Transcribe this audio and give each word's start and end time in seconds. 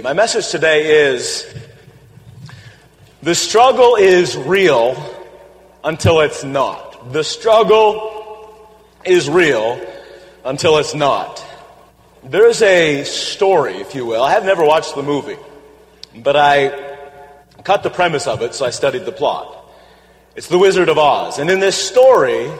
My 0.00 0.14
message 0.14 0.48
today 0.48 1.10
is 1.10 1.46
the 3.22 3.34
struggle 3.34 3.96
is 3.96 4.38
real 4.38 4.96
until 5.84 6.20
it's 6.20 6.42
not. 6.42 7.12
The 7.12 7.22
struggle 7.22 8.70
is 9.04 9.28
real 9.28 9.78
until 10.46 10.78
it's 10.78 10.94
not. 10.94 11.44
There's 12.24 12.62
a 12.62 13.04
story, 13.04 13.74
if 13.74 13.94
you 13.94 14.06
will. 14.06 14.22
I 14.22 14.32
have 14.32 14.46
never 14.46 14.64
watched 14.64 14.94
the 14.94 15.02
movie, 15.02 15.36
but 16.16 16.36
I 16.36 16.70
caught 17.62 17.82
the 17.82 17.90
premise 17.90 18.26
of 18.26 18.40
it, 18.40 18.54
so 18.54 18.64
I 18.64 18.70
studied 18.70 19.04
the 19.04 19.12
plot. 19.12 19.62
It's 20.36 20.48
The 20.48 20.58
Wizard 20.58 20.88
of 20.88 20.96
Oz. 20.96 21.38
And 21.38 21.50
in 21.50 21.60
this 21.60 21.76
story, 21.76 22.50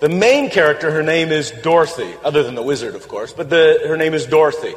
the 0.00 0.08
main 0.08 0.48
character, 0.48 0.90
her 0.90 1.02
name 1.02 1.30
is 1.30 1.50
Dorothy, 1.50 2.14
other 2.24 2.42
than 2.42 2.54
the 2.54 2.62
wizard, 2.62 2.94
of 2.94 3.06
course, 3.06 3.34
but 3.34 3.50
the, 3.50 3.80
her 3.86 3.98
name 3.98 4.14
is 4.14 4.26
Dorothy. 4.26 4.74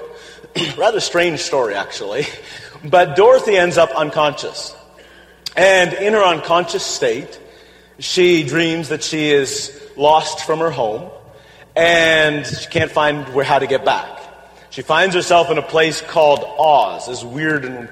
Rather 0.77 0.99
strange 0.99 1.39
story, 1.39 1.75
actually. 1.75 2.25
But 2.83 3.15
Dorothy 3.15 3.55
ends 3.55 3.77
up 3.77 3.91
unconscious. 3.91 4.75
And 5.55 5.93
in 5.93 6.14
her 6.14 6.23
unconscious 6.23 6.83
state, 6.83 7.39
she 8.00 8.43
dreams 8.43 8.89
that 8.89 9.01
she 9.01 9.29
is 9.29 9.81
lost 9.95 10.45
from 10.45 10.59
her 10.59 10.71
home 10.71 11.09
and 11.75 12.45
she 12.45 12.67
can't 12.67 12.92
find 12.92 13.33
where, 13.33 13.45
how 13.45 13.59
to 13.59 13.67
get 13.67 13.86
back. 13.86 14.19
She 14.71 14.81
finds 14.81 15.15
herself 15.15 15.50
in 15.50 15.57
a 15.57 15.64
place 15.64 16.01
called 16.01 16.43
Oz, 16.43 17.07
this 17.07 17.23
weird 17.23 17.64
and, 17.64 17.89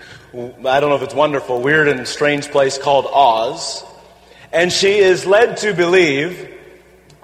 I 0.68 0.80
don't 0.80 0.90
know 0.90 0.96
if 0.96 1.04
it's 1.04 1.14
wonderful, 1.14 1.62
weird 1.62 1.88
and 1.88 2.08
strange 2.08 2.50
place 2.50 2.78
called 2.78 3.06
Oz. 3.08 3.84
And 4.52 4.72
she 4.72 4.98
is 4.98 5.26
led 5.26 5.58
to 5.58 5.74
believe 5.74 6.51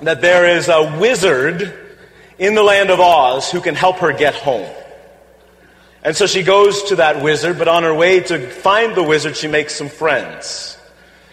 that 0.02 0.22
there 0.22 0.58
is 0.58 0.68
a 0.68 0.98
wizard 1.00 1.74
in 2.38 2.56
the 2.56 2.64
land 2.64 2.90
of 2.90 3.00
Oz 3.00 3.52
who 3.52 3.62
can 3.62 3.76
help 3.76 3.98
her 3.98 4.14
get 4.14 4.36
home. 4.36 4.70
And 6.04 6.16
so 6.16 6.28
she 6.28 6.44
goes 6.44 6.84
to 6.84 6.98
that 6.98 7.22
wizard, 7.22 7.58
but 7.58 7.68
on 7.68 7.84
her 7.84 7.94
way 7.94 8.20
to 8.22 8.50
find 8.50 8.96
the 8.96 9.04
wizard, 9.04 9.36
she 9.36 9.48
makes 9.48 9.76
some 9.76 9.90
friends. 9.90 10.78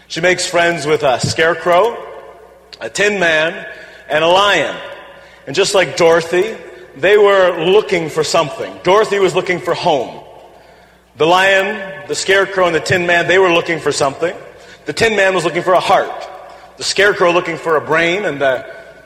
She 0.07 0.21
makes 0.21 0.47
friends 0.47 0.85
with 0.85 1.03
a 1.03 1.19
scarecrow, 1.19 1.95
a 2.81 2.89
tin 2.89 3.19
man, 3.19 3.67
and 4.09 4.23
a 4.23 4.27
lion. 4.27 4.75
And 5.47 5.55
just 5.55 5.75
like 5.75 5.97
Dorothy, 5.97 6.57
they 6.95 7.17
were 7.17 7.65
looking 7.65 8.09
for 8.09 8.23
something. 8.23 8.75
Dorothy 8.83 9.19
was 9.19 9.35
looking 9.35 9.59
for 9.59 9.73
home. 9.73 10.23
The 11.17 11.25
lion, 11.25 12.07
the 12.07 12.15
scarecrow, 12.15 12.65
and 12.65 12.75
the 12.75 12.79
tin 12.79 13.05
man, 13.05 13.27
they 13.27 13.37
were 13.37 13.51
looking 13.51 13.79
for 13.79 13.91
something. 13.91 14.35
The 14.85 14.93
tin 14.93 15.15
man 15.15 15.33
was 15.33 15.45
looking 15.45 15.63
for 15.63 15.73
a 15.73 15.79
heart. 15.79 16.29
The 16.77 16.83
scarecrow 16.83 17.31
looking 17.31 17.57
for 17.57 17.77
a 17.77 17.81
brain, 17.81 18.25
and 18.25 18.41
the, 18.41 18.65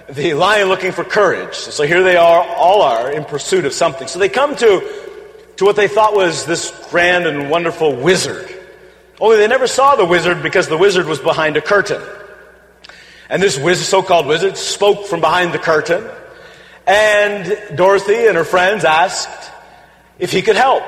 the 0.09 0.33
lion 0.33 0.67
looking 0.69 0.91
for 0.91 1.03
courage. 1.03 1.55
So 1.55 1.83
here 1.83 2.03
they 2.03 2.17
are, 2.17 2.43
all 2.43 2.81
are 2.81 3.11
in 3.11 3.25
pursuit 3.25 3.65
of 3.65 3.73
something. 3.73 4.07
So 4.07 4.19
they 4.19 4.29
come 4.29 4.55
to 4.55 5.05
to 5.59 5.65
what 5.65 5.75
they 5.75 5.89
thought 5.89 6.15
was 6.15 6.45
this 6.45 6.71
grand 6.89 7.25
and 7.25 7.49
wonderful 7.49 7.93
wizard. 7.93 8.49
Only 9.19 9.35
they 9.35 9.47
never 9.49 9.67
saw 9.67 9.97
the 9.97 10.05
wizard 10.05 10.41
because 10.41 10.69
the 10.69 10.77
wizard 10.77 11.05
was 11.05 11.19
behind 11.19 11.57
a 11.57 11.61
curtain. 11.61 12.01
And 13.29 13.43
this 13.43 13.59
wiz- 13.59 13.85
so-called 13.85 14.25
wizard 14.25 14.55
spoke 14.55 15.07
from 15.07 15.19
behind 15.19 15.51
the 15.51 15.59
curtain. 15.59 16.09
And 16.87 17.75
Dorothy 17.75 18.27
and 18.27 18.37
her 18.37 18.45
friends 18.45 18.85
asked 18.85 19.51
if 20.17 20.31
he 20.31 20.41
could 20.41 20.55
help. 20.55 20.83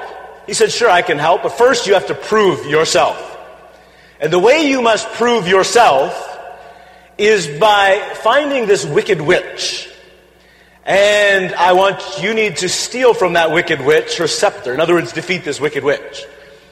He 0.47 0.53
said, 0.53 0.71
sure, 0.71 0.89
I 0.89 1.01
can 1.01 1.19
help, 1.19 1.43
but 1.43 1.51
first 1.51 1.85
you 1.85 1.95
have 1.95 2.07
to 2.07 2.15
prove 2.15 2.65
yourself. 2.65 3.17
And 4.21 4.31
the 4.31 4.39
way 4.39 4.69
you 4.69 4.81
must 4.81 5.05
prove 5.09 5.49
yourself 5.49 6.30
is 7.17 7.47
by 7.59 7.99
finding 8.15 8.67
this 8.67 8.85
wicked 8.85 9.21
witch 9.21 9.91
and 10.85 11.53
I 11.53 11.73
want, 11.73 12.01
you 12.21 12.33
need 12.33 12.57
to 12.57 12.69
steal 12.69 13.13
from 13.13 13.33
that 13.33 13.51
wicked 13.51 13.81
witch 13.81 14.17
her 14.17 14.27
scepter. 14.27 14.73
In 14.73 14.79
other 14.79 14.95
words, 14.95 15.13
defeat 15.13 15.43
this 15.43 15.61
wicked 15.61 15.83
witch. 15.83 16.25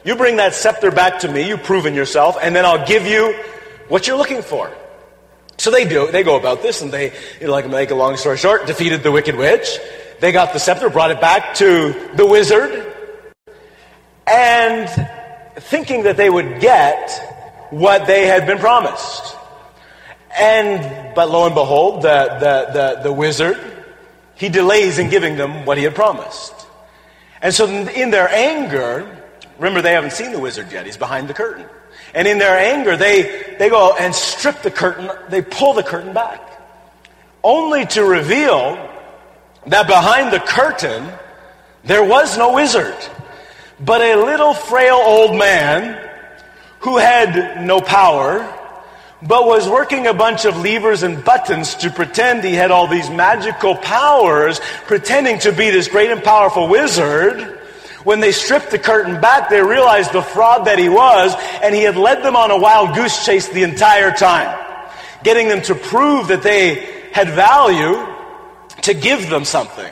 You 0.04 0.16
bring 0.16 0.38
that 0.38 0.56
scepter 0.56 0.90
back 0.92 1.20
to 1.20 1.31
me, 1.31 1.48
you've 1.48 1.64
proven 1.64 1.94
yourself, 1.94 2.38
and 2.42 2.56
then 2.56 2.66
I'll 2.66 2.88
give 2.88 3.06
you 3.06 3.34
what 3.88 4.08
you're 4.08 4.18
looking 4.18 4.42
for. 4.42 4.72
So 5.58 5.72
they 5.72 5.86
do, 5.86 6.12
they 6.12 6.23
go 6.23 6.40
about 6.40 6.62
this, 6.62 6.81
and 6.81 6.92
they, 6.92 7.13
you 7.40 7.47
know, 7.47 7.52
like 7.52 7.69
make 7.69 7.92
a 7.92 7.96
long 7.96 8.18
story 8.18 8.38
short, 8.38 8.66
defeated 8.66 9.03
the 9.03 9.12
wicked 9.12 9.36
witch. 9.36 9.78
They 10.22 10.31
got 10.31 10.53
the 10.53 10.59
scepter, 10.59 10.90
brought 10.90 11.12
it 11.12 11.22
back 11.22 11.53
to 11.56 11.94
the 12.16 12.25
wizard, 12.25 12.94
and 14.25 14.90
thinking 15.56 16.03
that 16.03 16.18
they 16.18 16.30
would 16.30 16.62
get 16.62 17.68
what 17.69 18.08
they 18.08 18.25
had 18.25 18.47
been 18.47 18.58
promised. 18.58 19.36
And, 20.38 21.16
but 21.16 21.29
lo 21.29 21.45
and 21.45 21.56
behold, 21.56 22.03
the, 22.03 22.38
the, 22.40 22.73
the, 22.73 23.03
the 23.03 23.13
wizard 23.13 23.69
he 24.40 24.47
delays 24.47 25.00
in 25.00 25.09
giving 25.09 25.35
them 25.35 25.66
what 25.66 25.78
he 25.78 25.84
had 25.84 25.94
promised. 25.94 26.56
And 27.41 27.53
so, 27.53 27.67
in 27.67 28.09
their 28.09 28.29
anger, 28.29 29.06
remember 29.57 29.81
they 29.81 29.91
haven't 29.91 30.13
seen 30.13 30.31
the 30.31 30.39
wizard 30.39 30.72
yet, 30.72 30.85
he's 30.85 30.95
behind 30.95 31.28
the 31.28 31.34
curtain. 31.34 31.66
And 32.13 32.25
in 32.25 32.39
their 32.39 32.57
anger, 32.57 32.95
they, 32.95 33.56
they 33.59 33.69
go 33.69 33.95
and 34.00 34.16
strip 34.16 34.62
the 34.62 34.72
curtain, 34.72 35.12
they 35.28 35.41
pull 35.41 35.73
the 35.73 35.84
curtain 35.84 36.13
back. 36.13 36.41
Only 37.44 37.85
to 37.88 38.03
reveal 38.03 38.75
that 39.68 39.88
behind 39.88 40.31
the 40.31 40.39
curtain, 40.39 41.12
there 41.84 42.03
was 42.03 42.38
no 42.38 42.53
wizard, 42.53 42.95
but 43.78 44.00
a 44.01 44.16
little 44.16 44.53
frail 44.53 44.95
old 44.95 45.38
man 45.38 46.09
who 46.79 46.97
had 46.97 47.66
no 47.66 47.81
power 47.81 48.39
but 49.22 49.46
was 49.46 49.68
working 49.68 50.07
a 50.07 50.13
bunch 50.13 50.46
of 50.46 50.57
levers 50.57 51.03
and 51.03 51.24
buttons 51.24 51.75
to 51.75 51.90
pretend 51.90 52.44
he 52.44 52.53
had 52.53 52.72
all 52.72 52.88
these 52.88 53.09
magical 53.09 53.75
powers, 53.75 54.62
pretending 54.88 55.40
to 55.40 55.52
be 55.52 55.69
this 55.69 55.88
great 55.90 56.09
and 56.09 56.24
powerful 56.24 56.69
wizard. 56.69 57.59
When 58.06 58.22
they 58.22 58.31
stripped 58.31 58.72
the 58.72 58.80
curtain 58.80 59.19
back, 59.19 59.50
they 59.50 59.62
realized 59.62 60.13
the 60.13 60.22
fraud 60.22 60.68
that 60.68 60.80
he 60.80 60.88
was, 60.88 61.35
and 61.62 61.75
he 61.75 61.84
had 61.84 61.97
led 61.97 62.24
them 62.24 62.38
on 62.38 62.50
a 62.50 62.57
wild 62.57 62.96
goose 62.96 63.25
chase 63.25 63.50
the 63.50 63.63
entire 63.63 64.12
time, 64.12 64.57
getting 65.22 65.50
them 65.50 65.62
to 65.63 65.75
prove 65.75 66.30
that 66.30 66.41
they 66.41 67.09
had 67.12 67.30
value, 67.30 68.07
to 68.84 68.94
give 68.94 69.30
them 69.30 69.44
something. 69.44 69.91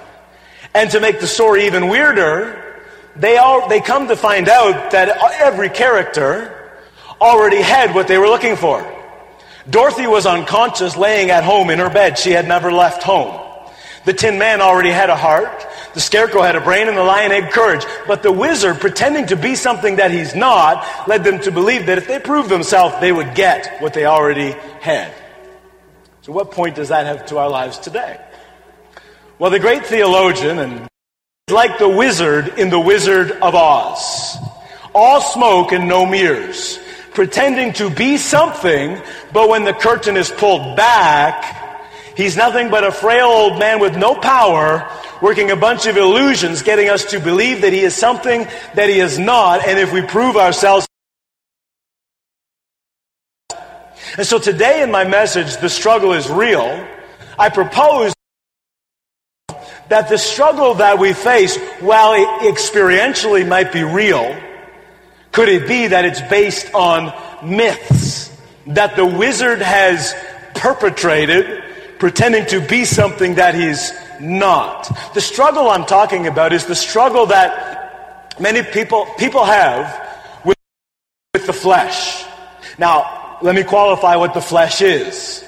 And 0.73 0.89
to 0.91 1.01
make 1.01 1.19
the 1.19 1.27
story 1.27 1.65
even 1.65 1.89
weirder, 1.89 2.63
they, 3.17 3.35
all, 3.35 3.67
they 3.67 3.81
come 3.81 4.07
to 4.07 4.15
find 4.15 4.47
out 4.47 4.91
that 4.91 5.09
every 5.41 5.69
character 5.69 6.53
already 7.19 7.61
had 7.61 7.94
what 7.94 8.07
they 8.07 8.17
were 8.17 8.27
looking 8.27 8.55
for. 8.55 8.96
Dorothy 9.69 10.07
was 10.07 10.25
unconscious 10.25 10.95
laying 10.95 11.29
at 11.29 11.44
home 11.44 11.69
in 11.69 11.79
her 11.79 11.89
bed. 11.89 12.17
She 12.17 12.31
had 12.31 12.47
never 12.47 12.72
left 12.72 13.03
home. 13.03 13.44
The 14.05 14.13
Tin 14.13 14.39
Man 14.39 14.61
already 14.61 14.89
had 14.89 15.09
a 15.09 15.16
heart. 15.17 15.67
The 15.94 16.00
Scarecrow 16.00 16.41
had 16.41 16.55
a 16.55 16.61
brain 16.61 16.88
and 16.88 16.97
the 16.97 17.03
Lion 17.03 17.31
had 17.31 17.51
courage. 17.51 17.83
But 18.07 18.23
the 18.23 18.31
wizard, 18.31 18.79
pretending 18.79 19.27
to 19.27 19.35
be 19.35 19.56
something 19.56 19.97
that 19.97 20.11
he's 20.11 20.33
not, 20.33 21.07
led 21.09 21.25
them 21.25 21.41
to 21.41 21.51
believe 21.51 21.88
that 21.88 21.97
if 21.97 22.07
they 22.07 22.19
proved 22.19 22.50
themselves, 22.50 22.95
they 23.01 23.11
would 23.11 23.35
get 23.35 23.81
what 23.81 23.94
they 23.94 24.06
already 24.06 24.51
had. 24.79 25.13
So 26.22 26.31
what 26.31 26.51
point 26.51 26.75
does 26.75 26.89
that 26.89 27.06
have 27.06 27.25
to 27.27 27.38
our 27.38 27.50
lives 27.50 27.79
today? 27.79 28.22
Well, 29.39 29.51
the 29.51 29.59
great 29.59 29.85
theologian 29.85 30.59
and 30.59 30.88
like 31.50 31.77
the 31.77 31.89
wizard 31.89 32.57
in 32.57 32.69
The 32.69 32.79
Wizard 32.79 33.31
of 33.31 33.56
Oz. 33.56 34.38
All 34.95 35.22
smoke 35.22 35.73
and 35.73 35.88
no 35.88 36.06
mirrors 36.06 36.79
pretending 37.17 37.73
to 37.73 37.89
be 37.89 38.16
something, 38.16 38.95
but 39.33 39.50
when 39.50 39.63
the 39.63 39.73
curtain 39.73 40.16
is 40.16 40.29
pulled 40.29 40.78
back, 40.78 42.13
he's 42.16 42.38
nothing 42.38 42.69
but 42.69 42.83
a 42.83 42.91
frail 42.91 43.25
old 43.25 43.57
man 43.57 43.79
with 43.79 43.97
no 43.97 44.13
power, 44.13 44.88
working 45.19 45.50
a 45.50 45.56
bunch 45.56 45.88
of 45.88 45.97
illusions, 45.97 46.61
getting 46.61 46.89
us 46.89 47.06
to 47.06 47.19
believe 47.19 47.61
that 47.61 47.73
he 47.73 47.79
is 47.79 47.95
something 47.95 48.45
that 48.75 48.88
he 48.88 49.00
is 49.00 49.17
not, 49.17 49.67
and 49.67 49.79
if 49.79 49.91
we 49.91 50.03
prove 50.03 50.38
ourselves, 50.38 50.88
and 54.16 54.27
so 54.27 54.38
today 54.38 54.83
in 54.83 54.91
my 54.91 55.03
message, 55.03 55.57
the 55.57 55.69
struggle 55.69 56.13
is 56.13 56.29
real. 56.29 56.85
I 57.39 57.50
propose 57.50 58.13
that 59.89 60.07
the 60.07 60.19
struggle 60.19 60.75
that 60.75 61.00
we 61.00 61.13
face, 61.13 61.57
while 61.79 62.13
experientially 62.41 63.47
might 63.47 63.73
be 63.73 63.81
real, 63.81 64.38
could 65.38 65.50
it 65.50 65.68
be 65.68 65.86
that 65.86 66.04
it's 66.04 66.19
based 66.19 66.74
on 66.74 67.13
myths 67.48 68.36
that 68.66 68.95
the 68.95 69.06
wizard 69.06 69.62
has 69.62 70.16
perpetrated, 70.56 71.63
pretending 72.00 72.44
to 72.48 72.60
be 72.60 72.86
something 72.86 73.36
that 73.36 73.54
he's 73.54 73.94
not? 74.19 74.89
The 75.13 75.22
struggle 75.22 75.69
I'm 75.69 75.86
talking 75.86 76.25
about 76.25 76.54
is 76.54 76.66
the 76.66 76.74
struggle 76.74 77.28
that 77.28 78.36
many 78.39 78.63
people, 78.63 79.06
people 79.19 79.45
have 79.45 80.44
with, 80.44 80.57
with 81.36 81.45
the 81.45 81.54
flesh. 81.54 82.25
Now, 82.80 83.38
let 83.44 83.54
me 83.54 83.63
qualify 83.63 84.16
what 84.16 84.34
the 84.34 84.42
flesh 84.42 84.81
is. 84.81 85.45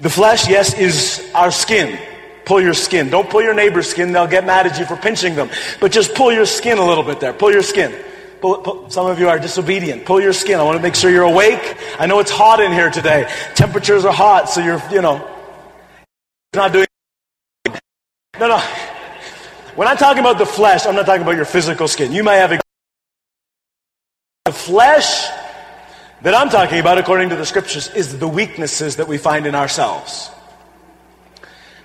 The 0.00 0.10
flesh, 0.10 0.50
yes, 0.50 0.74
is 0.74 1.30
our 1.34 1.50
skin. 1.50 1.98
Pull 2.44 2.60
your 2.60 2.74
skin. 2.74 3.08
Don't 3.08 3.30
pull 3.30 3.40
your 3.40 3.54
neighbor's 3.54 3.88
skin. 3.88 4.12
They'll 4.12 4.26
get 4.26 4.44
mad 4.44 4.66
at 4.66 4.78
you 4.78 4.84
for 4.84 4.96
pinching 4.96 5.34
them. 5.34 5.48
But 5.80 5.92
just 5.92 6.14
pull 6.14 6.30
your 6.30 6.44
skin 6.44 6.76
a 6.76 6.84
little 6.84 7.04
bit 7.04 7.20
there. 7.20 7.32
Pull 7.32 7.52
your 7.52 7.62
skin. 7.62 7.94
Pull, 8.44 8.58
pull, 8.58 8.90
some 8.90 9.06
of 9.06 9.18
you 9.18 9.30
are 9.30 9.38
disobedient. 9.38 10.04
Pull 10.04 10.20
your 10.20 10.34
skin. 10.34 10.60
I 10.60 10.64
want 10.64 10.76
to 10.76 10.82
make 10.82 10.94
sure 10.94 11.10
you're 11.10 11.22
awake. 11.22 11.78
I 11.98 12.04
know 12.04 12.18
it's 12.18 12.30
hot 12.30 12.60
in 12.60 12.72
here 12.72 12.90
today. 12.90 13.26
Temperatures 13.54 14.04
are 14.04 14.12
hot, 14.12 14.50
so 14.50 14.60
you're, 14.62 14.82
you 14.90 15.00
know, 15.00 15.26
not 16.54 16.70
doing. 16.70 16.86
No, 18.38 18.48
no. 18.48 18.58
When 19.76 19.88
I'm 19.88 19.96
talking 19.96 20.20
about 20.20 20.36
the 20.36 20.44
flesh, 20.44 20.84
I'm 20.84 20.94
not 20.94 21.06
talking 21.06 21.22
about 21.22 21.36
your 21.36 21.46
physical 21.46 21.88
skin. 21.88 22.12
You 22.12 22.22
may 22.22 22.36
have 22.36 22.52
a 22.52 22.60
the 24.44 24.52
flesh 24.52 25.26
that 26.20 26.34
I'm 26.34 26.50
talking 26.50 26.80
about, 26.80 26.98
according 26.98 27.30
to 27.30 27.36
the 27.36 27.46
scriptures, 27.46 27.88
is 27.94 28.18
the 28.18 28.28
weaknesses 28.28 28.96
that 28.96 29.08
we 29.08 29.16
find 29.16 29.46
in 29.46 29.54
ourselves. 29.54 30.30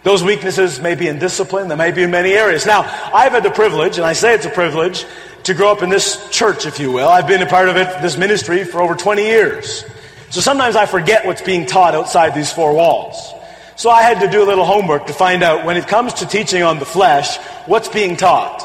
Those 0.04 0.24
weaknesses 0.24 0.80
may 0.80 0.96
be 0.96 1.08
in 1.08 1.20
discipline, 1.20 1.68
they 1.68 1.76
may 1.76 1.92
be 1.92 2.04
in 2.04 2.12
many 2.12 2.32
areas. 2.32 2.66
Now, 2.66 2.82
I've 3.14 3.34
had 3.34 3.44
the 3.44 3.52
privilege, 3.52 3.98
and 3.98 4.06
I 4.06 4.14
say 4.14 4.34
it's 4.34 4.46
a 4.46 4.50
privilege, 4.50 5.06
to 5.44 5.54
grow 5.54 5.72
up 5.72 5.82
in 5.82 5.90
this 5.90 6.30
church, 6.30 6.66
if 6.66 6.80
you 6.80 6.92
will. 6.92 7.08
I've 7.08 7.28
been 7.28 7.42
a 7.42 7.46
part 7.46 7.70
of 7.70 7.76
it, 7.76 8.02
this 8.02 8.18
ministry, 8.18 8.64
for 8.64 8.82
over 8.82 8.96
20 8.96 9.24
years. 9.24 9.84
So 10.30 10.42
sometimes 10.42 10.76
I 10.76 10.86
forget 10.86 11.26
what's 11.26 11.42
being 11.42 11.66
taught 11.66 11.96
outside 11.96 12.34
these 12.34 12.52
four 12.52 12.74
walls. 12.74 13.34
So 13.76 13.90
I 13.90 14.02
had 14.02 14.20
to 14.22 14.30
do 14.30 14.44
a 14.44 14.48
little 14.48 14.66
homework 14.66 15.08
to 15.08 15.14
find 15.14 15.42
out 15.42 15.66
when 15.66 15.78
it 15.78 15.88
comes 15.88 16.14
to 16.16 16.26
teaching 16.26 16.64
on 16.64 16.80
the 16.80 16.86
flesh, 16.86 17.38
what's 17.66 17.88
being 17.88 18.16
taught. 18.16 18.62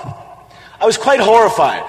I 0.81 0.87
was 0.87 0.99
quite 0.99 1.21
horrified 1.21 1.85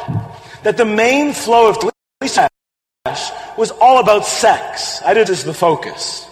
that 0.63 0.77
the 0.77 0.85
main 0.85 1.33
flow 1.33 1.69
of 1.69 1.77
flesh 1.77 3.31
was 3.57 3.71
all 3.71 3.99
about 3.99 4.25
sex. 4.25 5.01
I 5.03 5.13
did 5.13 5.29
as 5.29 5.43
the 5.43 5.53
focus. 5.53 6.27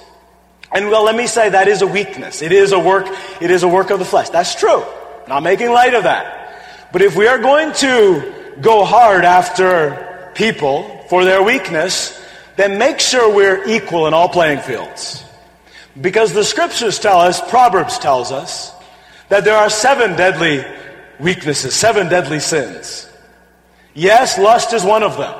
And 0.73 0.89
well, 0.89 1.03
let 1.03 1.15
me 1.15 1.27
say 1.27 1.49
that 1.49 1.67
is 1.67 1.81
a 1.81 1.87
weakness. 1.87 2.41
It 2.41 2.51
is 2.51 2.71
a 2.71 2.79
work, 2.79 3.07
it 3.41 3.51
is 3.51 3.63
a 3.63 3.67
work 3.67 3.91
of 3.91 3.99
the 3.99 4.05
flesh. 4.05 4.29
That's 4.29 4.55
true. 4.55 4.83
Not 5.27 5.43
making 5.43 5.71
light 5.71 5.93
of 5.93 6.03
that. 6.03 6.89
But 6.91 7.01
if 7.01 7.15
we 7.15 7.27
are 7.27 7.39
going 7.39 7.73
to 7.73 8.55
go 8.61 8.83
hard 8.83 9.23
after 9.23 10.31
people 10.35 11.05
for 11.09 11.25
their 11.25 11.43
weakness, 11.43 12.19
then 12.55 12.77
make 12.77 12.99
sure 12.99 13.33
we're 13.33 13.67
equal 13.67 14.07
in 14.07 14.13
all 14.13 14.29
playing 14.29 14.59
fields. 14.59 15.23
Because 15.99 16.33
the 16.33 16.43
scriptures 16.43 16.99
tell 16.99 17.19
us, 17.19 17.39
Proverbs 17.49 17.99
tells 17.99 18.31
us, 18.31 18.71
that 19.29 19.43
there 19.43 19.55
are 19.55 19.69
seven 19.69 20.15
deadly 20.15 20.63
weaknesses, 21.19 21.73
seven 21.73 22.09
deadly 22.09 22.39
sins. 22.39 23.09
Yes, 23.93 24.37
lust 24.37 24.73
is 24.73 24.83
one 24.83 25.03
of 25.03 25.17
them. 25.17 25.33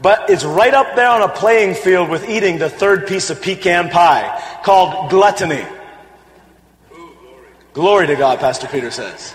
But 0.00 0.28
it's 0.28 0.44
right 0.44 0.74
up 0.74 0.94
there 0.94 1.08
on 1.08 1.22
a 1.22 1.28
playing 1.28 1.74
field 1.74 2.10
with 2.10 2.28
eating 2.28 2.58
the 2.58 2.68
third 2.68 3.06
piece 3.06 3.30
of 3.30 3.40
pecan 3.40 3.88
pie 3.88 4.60
called 4.62 5.10
gluttony. 5.10 5.64
Glory 7.72 8.06
to 8.06 8.16
God, 8.16 8.38
Pastor 8.38 8.66
Peter 8.66 8.90
says. 8.90 9.34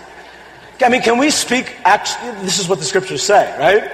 I 0.80 0.88
mean, 0.88 1.02
can 1.02 1.18
we 1.18 1.30
speak, 1.30 1.76
actually, 1.84 2.32
this 2.44 2.58
is 2.58 2.68
what 2.68 2.78
the 2.78 2.84
scriptures 2.84 3.22
say, 3.22 3.56
right? 3.58 3.90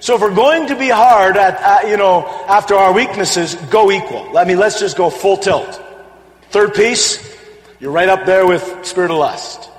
So 0.00 0.14
if 0.14 0.22
we're 0.22 0.34
going 0.34 0.68
to 0.68 0.76
be 0.76 0.88
hard 0.88 1.36
at, 1.36 1.88
you 1.88 1.96
know, 1.96 2.26
after 2.48 2.74
our 2.74 2.92
weaknesses, 2.92 3.54
go 3.70 3.90
equal. 3.90 4.36
I 4.36 4.44
mean, 4.44 4.58
let's 4.58 4.80
just 4.80 4.96
go 4.96 5.10
full 5.10 5.36
tilt. 5.36 5.82
Third 6.50 6.74
piece, 6.74 7.36
you're 7.80 7.92
right 7.92 8.08
up 8.08 8.26
there 8.26 8.46
with 8.46 8.86
spirit 8.86 9.10
of 9.10 9.18
lust. 9.18 9.69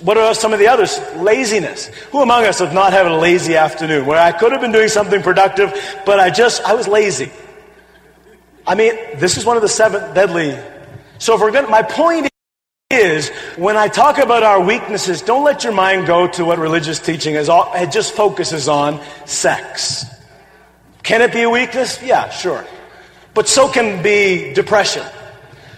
What 0.00 0.18
are 0.18 0.34
some 0.34 0.52
of 0.52 0.58
the 0.58 0.68
others? 0.68 0.98
Laziness. 1.16 1.86
Who 2.10 2.20
among 2.20 2.44
us 2.44 2.58
have 2.58 2.74
not 2.74 2.92
had 2.92 3.06
a 3.06 3.16
lazy 3.16 3.56
afternoon 3.56 4.04
where 4.04 4.18
I 4.18 4.32
could 4.32 4.52
have 4.52 4.60
been 4.60 4.72
doing 4.72 4.88
something 4.88 5.22
productive, 5.22 5.72
but 6.04 6.20
I 6.20 6.28
just, 6.28 6.62
I 6.62 6.74
was 6.74 6.86
lazy. 6.86 7.30
I 8.66 8.74
mean, 8.74 8.94
this 9.16 9.36
is 9.38 9.44
one 9.44 9.56
of 9.56 9.62
the 9.62 9.68
seven 9.68 10.14
deadly. 10.14 10.58
So 11.18 11.34
if 11.34 11.40
we're 11.40 11.52
going 11.52 11.64
to, 11.64 11.70
my 11.70 11.82
point 11.82 12.28
is, 12.90 13.30
when 13.56 13.76
I 13.78 13.88
talk 13.88 14.18
about 14.18 14.42
our 14.42 14.62
weaknesses, 14.62 15.22
don't 15.22 15.42
let 15.44 15.64
your 15.64 15.72
mind 15.72 16.06
go 16.06 16.28
to 16.28 16.44
what 16.44 16.58
religious 16.58 16.98
teaching 16.98 17.34
is. 17.34 17.48
All, 17.48 17.72
it 17.74 17.90
just 17.90 18.12
focuses 18.12 18.68
on 18.68 19.00
sex. 19.24 20.04
Can 21.02 21.22
it 21.22 21.32
be 21.32 21.42
a 21.42 21.50
weakness? 21.50 22.00
Yeah, 22.02 22.28
sure. 22.28 22.64
But 23.32 23.48
so 23.48 23.68
can 23.68 24.02
be 24.02 24.52
depression. 24.52 25.04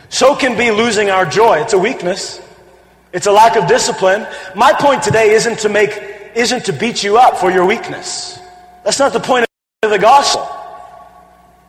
So 0.08 0.34
can 0.34 0.58
be 0.58 0.72
losing 0.72 1.10
our 1.10 1.24
joy. 1.24 1.60
It's 1.60 1.72
a 1.72 1.78
weakness. 1.78 2.40
It's 3.14 3.28
a 3.28 3.32
lack 3.32 3.56
of 3.56 3.68
discipline. 3.68 4.26
My 4.56 4.72
point 4.72 5.04
today 5.04 5.30
isn't 5.30 5.60
to 5.60 5.68
make, 5.68 5.96
isn't 6.34 6.64
to 6.64 6.72
beat 6.72 7.04
you 7.04 7.16
up 7.16 7.38
for 7.38 7.48
your 7.48 7.64
weakness. 7.64 8.40
That's 8.82 8.98
not 8.98 9.12
the 9.12 9.20
point 9.20 9.46
of 9.84 9.90
the 9.90 10.00
gospel. 10.00 10.50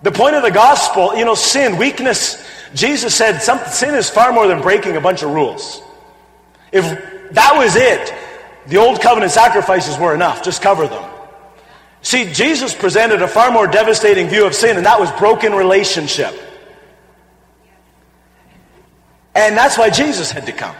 The 0.02 0.12
point 0.12 0.36
of 0.36 0.42
the 0.42 0.50
gospel, 0.50 1.16
you 1.16 1.24
know, 1.24 1.36
sin, 1.36 1.78
weakness, 1.78 2.44
Jesus 2.74 3.14
said 3.14 3.38
sin 3.40 3.94
is 3.94 4.10
far 4.10 4.34
more 4.34 4.48
than 4.48 4.62
breaking 4.62 4.98
a 4.98 5.02
bunch 5.02 5.22
of 5.22 5.30
rules. 5.30 5.84
If 6.72 6.84
that 7.34 7.54
was 7.56 7.76
it, 7.76 8.12
the 8.66 8.78
old 8.78 9.00
covenant 9.00 9.32
sacrifices 9.32 10.00
were 10.00 10.16
enough. 10.16 10.44
Just 10.44 10.64
cover 10.64 10.88
them. 10.88 11.12
See, 12.02 12.34
Jesus 12.34 12.74
presented 12.74 13.22
a 13.22 13.28
far 13.28 13.52
more 13.52 13.68
devastating 13.68 14.30
view 14.30 14.48
of 14.48 14.56
sin, 14.56 14.78
and 14.78 14.86
that 14.88 15.00
was 15.00 15.12
broken 15.14 15.54
relationship. 15.54 16.34
And 19.36 19.56
that's 19.56 19.78
why 19.78 19.92
Jesus 19.92 20.32
had 20.32 20.48
to 20.48 20.52
come. 20.52 20.76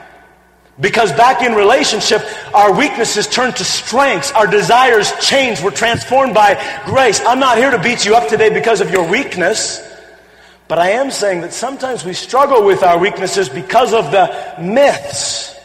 Because 0.80 1.12
back 1.14 1.42
in 1.42 1.54
relationship, 1.54 2.22
our 2.54 2.78
weaknesses 2.78 3.28
turn 3.28 3.54
to 3.54 3.64
strengths. 3.64 4.32
Our 4.34 4.46
desires 4.48 5.12
change. 5.22 5.62
We're 5.62 5.72
transformed 5.72 6.34
by 6.34 6.56
grace. 6.86 7.22
I'm 7.22 7.40
not 7.40 7.58
here 7.58 7.72
to 7.72 7.82
beat 7.82 8.06
you 8.06 8.16
up 8.16 8.28
today 8.28 8.50
because 8.50 8.82
of 8.82 8.92
your 8.92 9.10
weakness. 9.10 9.82
But 10.68 10.80
I 10.80 10.92
am 10.92 11.12
saying 11.12 11.42
that 11.42 11.54
sometimes 11.54 12.04
we 12.04 12.14
struggle 12.14 12.66
with 12.66 12.84
our 12.84 13.00
weaknesses 13.00 13.48
because 13.48 13.94
of 13.94 14.12
the 14.12 14.56
myths 14.60 15.56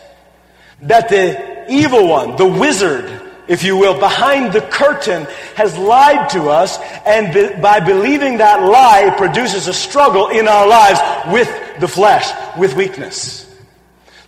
that 0.82 1.08
the 1.08 1.66
evil 1.68 2.06
one, 2.06 2.36
the 2.36 2.46
wizard, 2.46 3.20
if 3.48 3.64
you 3.64 3.76
will, 3.76 3.98
behind 3.98 4.52
the 4.52 4.60
curtain 4.60 5.26
has 5.56 5.76
lied 5.76 6.30
to 6.30 6.50
us. 6.50 6.78
And 7.04 7.34
be, 7.34 7.60
by 7.60 7.80
believing 7.80 8.38
that 8.38 8.62
lie, 8.62 9.10
it 9.12 9.16
produces 9.16 9.66
a 9.66 9.74
struggle 9.74 10.28
in 10.28 10.46
our 10.46 10.68
lives 10.68 11.00
with 11.32 11.80
the 11.80 11.88
flesh, 11.88 12.30
with 12.56 12.74
weakness. 12.74 13.49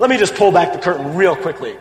Let 0.03 0.11
me 0.11 0.19
just 0.19 0.35
pull 0.35 0.51
back 0.51 0.73
the 0.73 0.81
curtain 0.81 1.15
real 1.15 1.37
quickly 1.37 1.77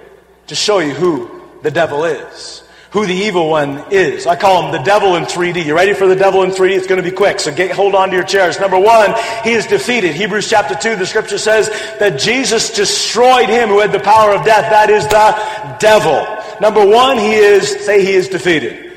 to 0.46 0.54
show 0.54 0.78
you 0.78 0.94
who 0.94 1.42
the 1.64 1.72
devil 1.72 2.06
is 2.06 2.62
who 2.92 3.06
the 3.06 3.14
evil 3.14 3.50
one 3.50 3.86
is. 3.90 4.28
I 4.28 4.36
call 4.36 4.64
him 4.64 4.74
the 4.74 4.84
devil 4.84 5.16
in 5.16 5.24
3D. 5.24 5.66
You 5.66 5.76
ready 5.76 5.94
for 5.94 6.08
the 6.08 6.16
devil 6.16 6.44
in 6.44 6.52
3D? 6.52 6.78
It's 6.78 6.88
going 6.88 7.02
to 7.02 7.10
be 7.10 7.16
quick, 7.16 7.40
so 7.40 7.54
get, 7.54 7.72
hold 7.72 7.96
on 7.96 8.10
to 8.10 8.16
your 8.16 8.26
chairs. 8.26 8.60
Number 8.60 8.78
one, 8.78 9.16
he 9.46 9.54
is 9.54 9.66
defeated. 9.66 10.14
Hebrews 10.14 10.50
chapter 10.50 10.76
2, 10.76 10.98
the 10.98 11.06
scripture 11.06 11.38
says 11.38 11.70
that 12.00 12.20
Jesus 12.20 12.70
destroyed 12.76 13.48
him 13.48 13.70
who 13.70 13.80
had 13.80 13.94
the 13.94 14.02
power 14.02 14.36
of 14.36 14.44
death. 14.44 14.70
That 14.70 14.90
is 14.90 15.08
the 15.08 15.78
devil. 15.80 16.28
Number 16.60 16.86
one, 16.86 17.18
he 17.18 17.34
is, 17.34 17.70
say 17.70 18.06
he 18.06 18.12
is 18.12 18.28
defeated. 18.28 18.92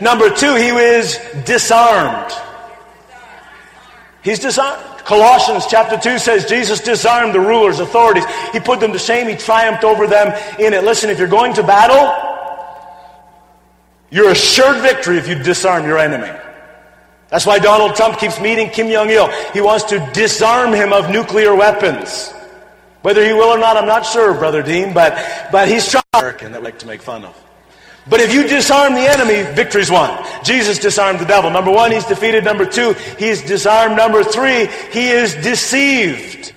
Number 0.00 0.30
two, 0.30 0.54
he 0.54 0.68
is 0.68 1.18
disarmed. 1.44 2.32
He's 4.22 4.38
disarmed. 4.38 4.89
Colossians 5.10 5.66
chapter 5.66 5.98
2 5.98 6.20
says 6.20 6.44
Jesus 6.44 6.78
disarmed 6.78 7.34
the 7.34 7.40
rulers, 7.40 7.80
authorities. 7.80 8.22
He 8.52 8.60
put 8.60 8.78
them 8.78 8.92
to 8.92 8.98
shame. 9.00 9.26
He 9.26 9.34
triumphed 9.34 9.82
over 9.82 10.06
them 10.06 10.28
in 10.60 10.72
it. 10.72 10.84
Listen, 10.84 11.10
if 11.10 11.18
you're 11.18 11.26
going 11.26 11.52
to 11.54 11.64
battle, 11.64 12.06
you're 14.12 14.30
assured 14.30 14.80
victory 14.82 15.18
if 15.18 15.26
you 15.26 15.34
disarm 15.34 15.84
your 15.84 15.98
enemy. 15.98 16.30
That's 17.28 17.44
why 17.44 17.58
Donald 17.58 17.96
Trump 17.96 18.20
keeps 18.20 18.40
meeting 18.40 18.70
Kim 18.70 18.88
Jong 18.88 19.10
il. 19.10 19.26
He 19.52 19.60
wants 19.60 19.86
to 19.86 19.98
disarm 20.14 20.72
him 20.72 20.92
of 20.92 21.10
nuclear 21.10 21.56
weapons. 21.56 22.32
Whether 23.02 23.26
he 23.26 23.32
will 23.32 23.48
or 23.48 23.58
not, 23.58 23.76
I'm 23.76 23.88
not 23.88 24.06
sure, 24.06 24.32
Brother 24.34 24.62
Dean, 24.62 24.94
but, 24.94 25.18
but 25.50 25.66
he's 25.66 25.90
trying. 25.90 26.04
American 26.14 26.52
that 26.52 26.62
like 26.62 26.78
to 26.78 26.86
make 26.86 27.02
fun 27.02 27.24
of. 27.24 27.49
But 28.08 28.20
if 28.20 28.32
you 28.32 28.48
disarm 28.48 28.94
the 28.94 29.00
enemy, 29.00 29.42
victory's 29.54 29.90
won. 29.90 30.24
Jesus 30.42 30.78
disarmed 30.78 31.20
the 31.20 31.26
devil. 31.26 31.50
Number 31.50 31.70
one, 31.70 31.92
he's 31.92 32.06
defeated. 32.06 32.44
Number 32.44 32.64
two, 32.64 32.94
he's 33.18 33.42
disarmed. 33.42 33.96
Number 33.96 34.24
three, 34.24 34.68
he 34.90 35.08
is 35.08 35.34
deceived. 35.36 36.52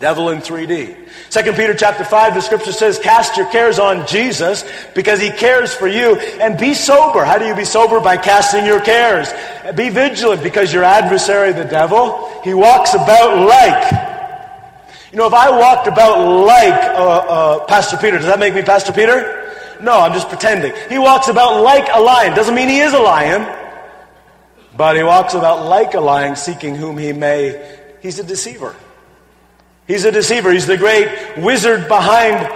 Devil 0.00 0.30
in 0.30 0.40
3D. 0.40 0.96
2 1.30 1.52
Peter 1.52 1.74
chapter 1.74 2.04
5, 2.04 2.34
the 2.34 2.40
scripture 2.40 2.72
says, 2.72 2.98
cast 2.98 3.36
your 3.36 3.46
cares 3.50 3.78
on 3.78 4.06
Jesus 4.06 4.64
because 4.94 5.20
he 5.20 5.30
cares 5.30 5.72
for 5.72 5.86
you 5.86 6.16
and 6.16 6.58
be 6.58 6.74
sober. 6.74 7.24
How 7.24 7.38
do 7.38 7.46
you 7.46 7.54
be 7.54 7.64
sober? 7.64 8.00
By 8.00 8.16
casting 8.16 8.66
your 8.66 8.80
cares. 8.80 9.32
Be 9.74 9.90
vigilant 9.90 10.42
because 10.42 10.72
your 10.72 10.82
adversary, 10.82 11.52
the 11.52 11.64
devil, 11.64 12.28
he 12.42 12.52
walks 12.52 12.94
about 12.94 13.46
like. 13.46 13.92
You 15.12 15.18
know, 15.18 15.26
if 15.26 15.34
I 15.34 15.50
walked 15.56 15.86
about 15.86 16.44
like 16.44 16.72
uh, 16.72 16.96
uh, 16.96 17.64
Pastor 17.66 17.96
Peter, 17.96 18.16
does 18.16 18.26
that 18.26 18.38
make 18.38 18.54
me 18.54 18.62
Pastor 18.62 18.92
Peter? 18.92 19.41
No, 19.82 20.00
I'm 20.00 20.12
just 20.12 20.28
pretending. 20.28 20.72
He 20.88 20.98
walks 20.98 21.28
about 21.28 21.62
like 21.62 21.88
a 21.92 22.00
lion. 22.00 22.34
Doesn't 22.34 22.54
mean 22.54 22.68
he 22.68 22.78
is 22.78 22.92
a 22.92 23.00
lion. 23.00 23.46
But 24.76 24.96
he 24.96 25.02
walks 25.02 25.34
about 25.34 25.66
like 25.66 25.94
a 25.94 26.00
lion, 26.00 26.36
seeking 26.36 26.76
whom 26.76 26.96
he 26.96 27.12
may. 27.12 27.78
He's 28.00 28.18
a 28.18 28.24
deceiver. 28.24 28.74
He's 29.86 30.04
a 30.04 30.12
deceiver. 30.12 30.52
He's 30.52 30.66
the 30.66 30.76
great 30.76 31.36
wizard 31.38 31.88
behind, 31.88 32.48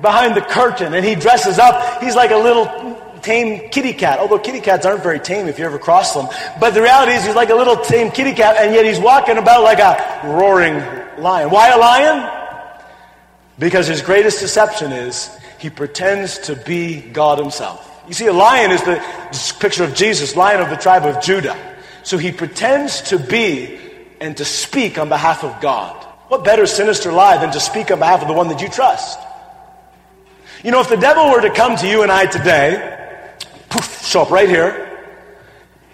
behind 0.00 0.34
the 0.34 0.40
curtain. 0.40 0.94
And 0.94 1.04
he 1.04 1.14
dresses 1.14 1.58
up. 1.58 2.02
He's 2.02 2.16
like 2.16 2.30
a 2.30 2.36
little 2.36 3.20
tame 3.20 3.68
kitty 3.68 3.92
cat. 3.92 4.18
Although 4.18 4.38
kitty 4.38 4.60
cats 4.60 4.86
aren't 4.86 5.02
very 5.02 5.20
tame 5.20 5.48
if 5.48 5.58
you 5.58 5.66
ever 5.66 5.78
cross 5.78 6.14
them. 6.14 6.26
But 6.58 6.72
the 6.72 6.82
reality 6.82 7.12
is 7.12 7.24
he's 7.24 7.36
like 7.36 7.50
a 7.50 7.54
little 7.54 7.76
tame 7.76 8.10
kitty 8.10 8.32
cat 8.32 8.56
and 8.58 8.74
yet 8.74 8.84
he's 8.84 8.98
walking 8.98 9.36
about 9.36 9.62
like 9.62 9.78
a 9.78 10.20
roaring 10.24 10.74
lion. 11.22 11.50
Why 11.50 11.68
a 11.68 11.78
lion? 11.78 12.30
Because 13.58 13.86
his 13.86 14.00
greatest 14.00 14.40
deception 14.40 14.90
is 14.90 15.30
he 15.62 15.70
pretends 15.70 16.38
to 16.40 16.56
be 16.56 17.00
God 17.00 17.38
himself. 17.38 17.88
You 18.08 18.14
see, 18.14 18.26
a 18.26 18.32
lion 18.32 18.72
is 18.72 18.82
the 18.82 19.00
picture 19.60 19.84
of 19.84 19.94
Jesus, 19.94 20.34
lion 20.34 20.60
of 20.60 20.70
the 20.70 20.76
tribe 20.76 21.06
of 21.06 21.22
Judah. 21.22 21.56
So 22.02 22.18
he 22.18 22.32
pretends 22.32 23.00
to 23.10 23.18
be 23.18 23.78
and 24.20 24.36
to 24.38 24.44
speak 24.44 24.98
on 24.98 25.08
behalf 25.08 25.44
of 25.44 25.60
God. 25.60 25.94
What 26.26 26.42
better 26.42 26.66
sinister 26.66 27.12
lie 27.12 27.38
than 27.38 27.52
to 27.52 27.60
speak 27.60 27.92
on 27.92 28.00
behalf 28.00 28.22
of 28.22 28.26
the 28.26 28.34
one 28.34 28.48
that 28.48 28.60
you 28.60 28.68
trust? 28.68 29.20
You 30.64 30.72
know, 30.72 30.80
if 30.80 30.88
the 30.88 30.96
devil 30.96 31.30
were 31.30 31.42
to 31.42 31.50
come 31.50 31.76
to 31.76 31.88
you 31.88 32.02
and 32.02 32.10
I 32.10 32.26
today, 32.26 33.38
poof, 33.70 34.04
show 34.04 34.22
up 34.22 34.30
right 34.30 34.48
here, 34.48 34.91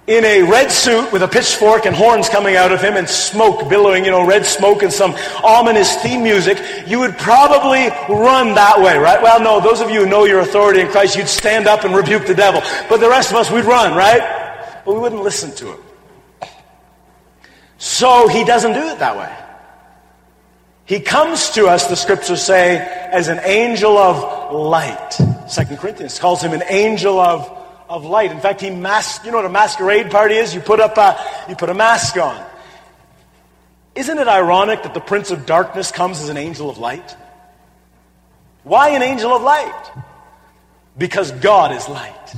in 0.08 0.24
a 0.24 0.42
red 0.42 0.72
suit 0.72 1.12
with 1.12 1.22
a 1.22 1.28
pitchfork 1.28 1.84
and 1.84 1.94
horns 1.94 2.30
coming 2.30 2.56
out 2.56 2.72
of 2.72 2.80
him 2.80 2.96
and 2.96 3.06
smoke 3.06 3.68
billowing, 3.68 4.06
you 4.06 4.10
know, 4.10 4.26
red 4.26 4.46
smoke 4.46 4.82
and 4.82 4.90
some 4.90 5.14
ominous 5.44 5.94
theme 5.96 6.22
music, 6.22 6.58
you 6.86 6.98
would 6.98 7.16
probably 7.18 7.88
run 8.08 8.54
that 8.54 8.80
way, 8.80 8.96
right? 8.96 9.22
Well, 9.22 9.38
no, 9.38 9.60
those 9.60 9.82
of 9.82 9.90
you 9.90 10.04
who 10.04 10.10
know 10.10 10.24
your 10.24 10.40
authority 10.40 10.80
in 10.80 10.88
Christ, 10.88 11.14
you'd 11.14 11.28
stand 11.28 11.68
up 11.68 11.84
and 11.84 11.94
rebuke 11.94 12.26
the 12.26 12.34
devil. 12.34 12.62
But 12.88 13.00
the 13.00 13.08
rest 13.08 13.30
of 13.30 13.36
us, 13.36 13.50
we'd 13.50 13.66
run, 13.66 13.94
right? 13.94 14.82
But 14.86 14.94
we 14.94 15.00
wouldn't 15.00 15.22
listen 15.22 15.54
to 15.56 15.74
him. 15.74 15.80
So 17.76 18.28
he 18.28 18.44
doesn't 18.44 18.72
do 18.72 18.88
it 18.88 18.98
that 19.00 19.16
way. 19.18 19.32
He 20.86 21.00
comes 21.00 21.50
to 21.50 21.66
us, 21.66 21.86
the 21.86 21.96
scriptures 21.96 22.42
say, 22.42 22.78
as 23.12 23.28
an 23.28 23.40
angel 23.44 23.98
of 23.98 24.54
light. 24.54 25.12
Second 25.48 25.76
Corinthians 25.76 26.18
calls 26.18 26.40
him 26.40 26.54
an 26.54 26.62
angel 26.70 27.20
of, 27.20 27.57
of 27.88 28.04
light. 28.04 28.30
In 28.30 28.40
fact, 28.40 28.60
he 28.60 28.70
masked, 28.70 29.24
you 29.24 29.30
know 29.30 29.38
what 29.38 29.46
a 29.46 29.50
masquerade 29.50 30.10
party 30.10 30.34
is? 30.34 30.54
You 30.54 30.60
put 30.60 30.80
up 30.80 30.96
a, 30.98 31.18
you 31.48 31.56
put 31.56 31.70
a 31.70 31.74
mask 31.74 32.16
on. 32.16 32.44
Isn't 33.94 34.18
it 34.18 34.28
ironic 34.28 34.82
that 34.84 34.94
the 34.94 35.00
prince 35.00 35.30
of 35.30 35.46
darkness 35.46 35.90
comes 35.90 36.20
as 36.20 36.28
an 36.28 36.36
angel 36.36 36.70
of 36.70 36.78
light? 36.78 37.16
Why 38.62 38.90
an 38.90 39.02
angel 39.02 39.32
of 39.32 39.42
light? 39.42 39.90
Because 40.96 41.32
God 41.32 41.72
is 41.72 41.88
light. 41.88 42.34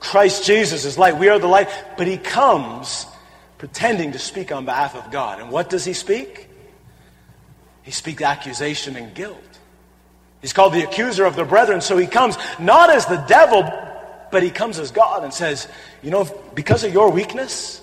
Christ 0.00 0.44
Jesus 0.44 0.84
is 0.84 0.98
light. 0.98 1.16
We 1.16 1.28
are 1.28 1.38
the 1.38 1.46
light. 1.46 1.68
But 1.96 2.06
he 2.06 2.18
comes 2.18 3.06
pretending 3.56 4.12
to 4.12 4.18
speak 4.18 4.52
on 4.52 4.64
behalf 4.64 4.94
of 4.94 5.10
God. 5.10 5.40
And 5.40 5.50
what 5.50 5.70
does 5.70 5.84
he 5.84 5.92
speak? 5.92 6.48
He 7.82 7.90
speaks 7.90 8.22
accusation 8.22 8.96
and 8.96 9.14
guilt. 9.14 9.38
He's 10.42 10.52
called 10.52 10.74
the 10.74 10.82
accuser 10.82 11.24
of 11.24 11.36
the 11.36 11.44
brethren. 11.44 11.80
So 11.80 11.96
he 11.96 12.06
comes 12.06 12.36
not 12.58 12.90
as 12.90 13.06
the 13.06 13.16
devil, 13.28 13.62
but 14.34 14.42
he 14.42 14.50
comes 14.50 14.80
as 14.80 14.90
God 14.90 15.22
and 15.22 15.32
says, 15.32 15.68
You 16.02 16.10
know, 16.10 16.24
because 16.56 16.82
of 16.82 16.92
your 16.92 17.08
weakness, 17.08 17.80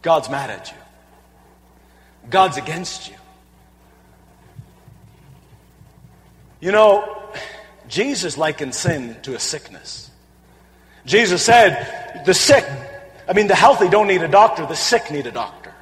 God's 0.00 0.30
mad 0.30 0.48
at 0.48 0.70
you, 0.70 0.76
God's 2.30 2.56
against 2.56 3.10
you. 3.10 3.16
You 6.58 6.72
know, 6.72 7.22
Jesus 7.86 8.38
likened 8.38 8.74
sin 8.74 9.14
to 9.24 9.34
a 9.34 9.38
sickness. 9.38 10.10
Jesus 11.04 11.42
said, 11.42 12.24
The 12.24 12.32
sick, 12.32 12.64
I 13.28 13.34
mean, 13.34 13.46
the 13.46 13.54
healthy 13.54 13.90
don't 13.90 14.08
need 14.08 14.22
a 14.22 14.28
doctor, 14.28 14.64
the 14.64 14.74
sick 14.74 15.10
need 15.10 15.26
a 15.26 15.32
doctor. 15.32 15.74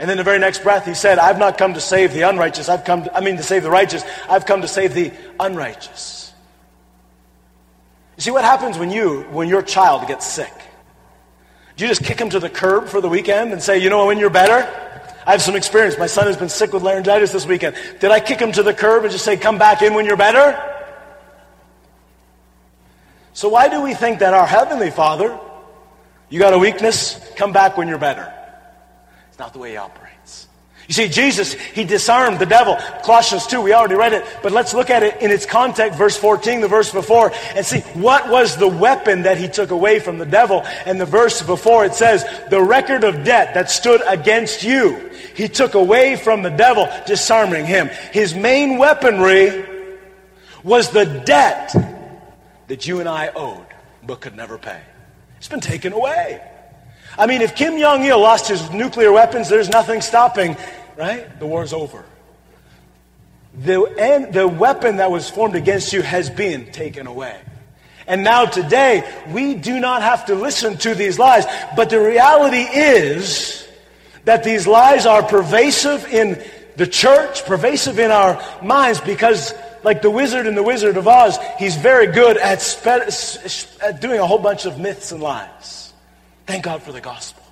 And 0.00 0.10
then 0.10 0.16
the 0.16 0.24
very 0.24 0.40
next 0.40 0.64
breath, 0.64 0.84
he 0.84 0.94
said, 0.94 1.20
I've 1.20 1.38
not 1.38 1.58
come 1.58 1.74
to 1.74 1.80
save 1.80 2.12
the 2.12 2.22
unrighteous. 2.22 2.68
I've 2.68 2.84
come, 2.84 3.04
to, 3.04 3.16
I 3.16 3.20
mean, 3.20 3.36
to 3.36 3.44
save 3.44 3.62
the 3.62 3.70
righteous. 3.70 4.02
I've 4.28 4.46
come 4.46 4.62
to 4.62 4.68
save 4.68 4.94
the 4.94 5.12
unrighteous. 5.38 6.25
You 8.16 8.22
see 8.22 8.30
what 8.30 8.44
happens 8.44 8.78
when 8.78 8.90
you, 8.90 9.22
when 9.30 9.48
your 9.48 9.62
child 9.62 10.08
gets 10.08 10.26
sick? 10.26 10.52
Do 11.76 11.84
you 11.84 11.88
just 11.88 12.02
kick 12.02 12.18
him 12.18 12.30
to 12.30 12.40
the 12.40 12.48
curb 12.48 12.88
for 12.88 13.00
the 13.00 13.08
weekend 13.08 13.52
and 13.52 13.62
say, 13.62 13.78
you 13.78 13.90
know, 13.90 14.06
when 14.06 14.18
you're 14.18 14.30
better? 14.30 14.66
I 15.26 15.32
have 15.32 15.42
some 15.42 15.56
experience. 15.56 15.98
My 15.98 16.06
son 16.06 16.26
has 16.26 16.36
been 16.36 16.48
sick 16.48 16.72
with 16.72 16.82
laryngitis 16.82 17.32
this 17.32 17.46
weekend. 17.46 17.76
Did 18.00 18.10
I 18.10 18.20
kick 18.20 18.40
him 18.40 18.52
to 18.52 18.62
the 18.62 18.72
curb 18.72 19.02
and 19.02 19.12
just 19.12 19.24
say, 19.24 19.36
come 19.36 19.58
back 19.58 19.82
in 19.82 19.92
when 19.92 20.06
you're 20.06 20.16
better? 20.16 20.56
So 23.34 23.50
why 23.50 23.68
do 23.68 23.82
we 23.82 23.92
think 23.92 24.20
that 24.20 24.32
our 24.32 24.46
Heavenly 24.46 24.90
Father, 24.90 25.38
you 26.30 26.38
got 26.38 26.54
a 26.54 26.58
weakness, 26.58 27.20
come 27.36 27.52
back 27.52 27.76
when 27.76 27.86
you're 27.86 27.98
better? 27.98 28.32
It's 29.28 29.38
not 29.38 29.52
the 29.52 29.58
way 29.58 29.72
he 29.72 29.76
operates. 29.76 30.05
You 30.88 30.94
see, 30.94 31.08
Jesus, 31.08 31.52
he 31.52 31.84
disarmed 31.84 32.38
the 32.38 32.46
devil. 32.46 32.76
Colossians 33.02 33.46
2, 33.48 33.60
we 33.60 33.72
already 33.72 33.96
read 33.96 34.12
it, 34.12 34.24
but 34.42 34.52
let's 34.52 34.72
look 34.72 34.88
at 34.88 35.02
it 35.02 35.20
in 35.20 35.32
its 35.32 35.44
context, 35.44 35.98
verse 35.98 36.16
14, 36.16 36.60
the 36.60 36.68
verse 36.68 36.92
before, 36.92 37.32
and 37.56 37.66
see 37.66 37.80
what 37.94 38.30
was 38.30 38.56
the 38.56 38.68
weapon 38.68 39.22
that 39.22 39.36
he 39.36 39.48
took 39.48 39.72
away 39.72 39.98
from 39.98 40.18
the 40.18 40.26
devil. 40.26 40.62
And 40.84 41.00
the 41.00 41.06
verse 41.06 41.42
before 41.42 41.84
it 41.84 41.94
says, 41.94 42.24
the 42.50 42.62
record 42.62 43.02
of 43.02 43.24
debt 43.24 43.54
that 43.54 43.68
stood 43.68 44.00
against 44.06 44.62
you, 44.62 45.10
he 45.34 45.48
took 45.48 45.74
away 45.74 46.14
from 46.14 46.42
the 46.42 46.50
devil, 46.50 46.88
disarming 47.04 47.66
him. 47.66 47.88
His 48.12 48.34
main 48.34 48.78
weaponry 48.78 49.64
was 50.62 50.90
the 50.90 51.04
debt 51.04 51.74
that 52.68 52.86
you 52.86 53.00
and 53.00 53.08
I 53.08 53.28
owed, 53.34 53.66
but 54.04 54.20
could 54.20 54.36
never 54.36 54.56
pay. 54.56 54.80
It's 55.38 55.48
been 55.48 55.60
taken 55.60 55.92
away. 55.92 56.40
I 57.18 57.26
mean, 57.26 57.40
if 57.40 57.54
Kim 57.56 57.78
Jong 57.80 58.04
il 58.04 58.18
lost 58.18 58.48
his 58.48 58.70
nuclear 58.70 59.10
weapons, 59.10 59.48
there's 59.48 59.70
nothing 59.70 60.00
stopping, 60.02 60.56
right? 60.96 61.38
The 61.38 61.46
war's 61.46 61.72
over. 61.72 62.04
The, 63.54 63.82
and 63.98 64.34
the 64.34 64.46
weapon 64.46 64.96
that 64.96 65.10
was 65.10 65.30
formed 65.30 65.54
against 65.54 65.92
you 65.92 66.02
has 66.02 66.28
been 66.28 66.72
taken 66.72 67.06
away. 67.06 67.40
And 68.06 68.22
now 68.22 68.44
today, 68.44 69.02
we 69.32 69.54
do 69.54 69.80
not 69.80 70.02
have 70.02 70.26
to 70.26 70.34
listen 70.34 70.76
to 70.78 70.94
these 70.94 71.18
lies. 71.18 71.44
But 71.74 71.90
the 71.90 72.00
reality 72.00 72.58
is 72.58 73.66
that 74.24 74.44
these 74.44 74.66
lies 74.66 75.06
are 75.06 75.22
pervasive 75.22 76.04
in 76.06 76.42
the 76.76 76.86
church, 76.86 77.44
pervasive 77.46 77.98
in 77.98 78.10
our 78.10 78.42
minds, 78.62 79.00
because 79.00 79.54
like 79.82 80.02
the 80.02 80.10
wizard 80.10 80.46
in 80.46 80.56
the 80.56 80.62
Wizard 80.62 80.96
of 80.96 81.06
Oz, 81.06 81.38
he's 81.58 81.76
very 81.76 82.08
good 82.08 82.36
at, 82.36 82.60
spe- 82.60 83.80
at 83.80 84.00
doing 84.00 84.18
a 84.18 84.26
whole 84.26 84.38
bunch 84.38 84.66
of 84.66 84.78
myths 84.78 85.12
and 85.12 85.22
lies. 85.22 85.92
Thank 86.44 86.64
God 86.64 86.82
for 86.82 86.92
the 86.92 87.00
gospel. 87.00 87.45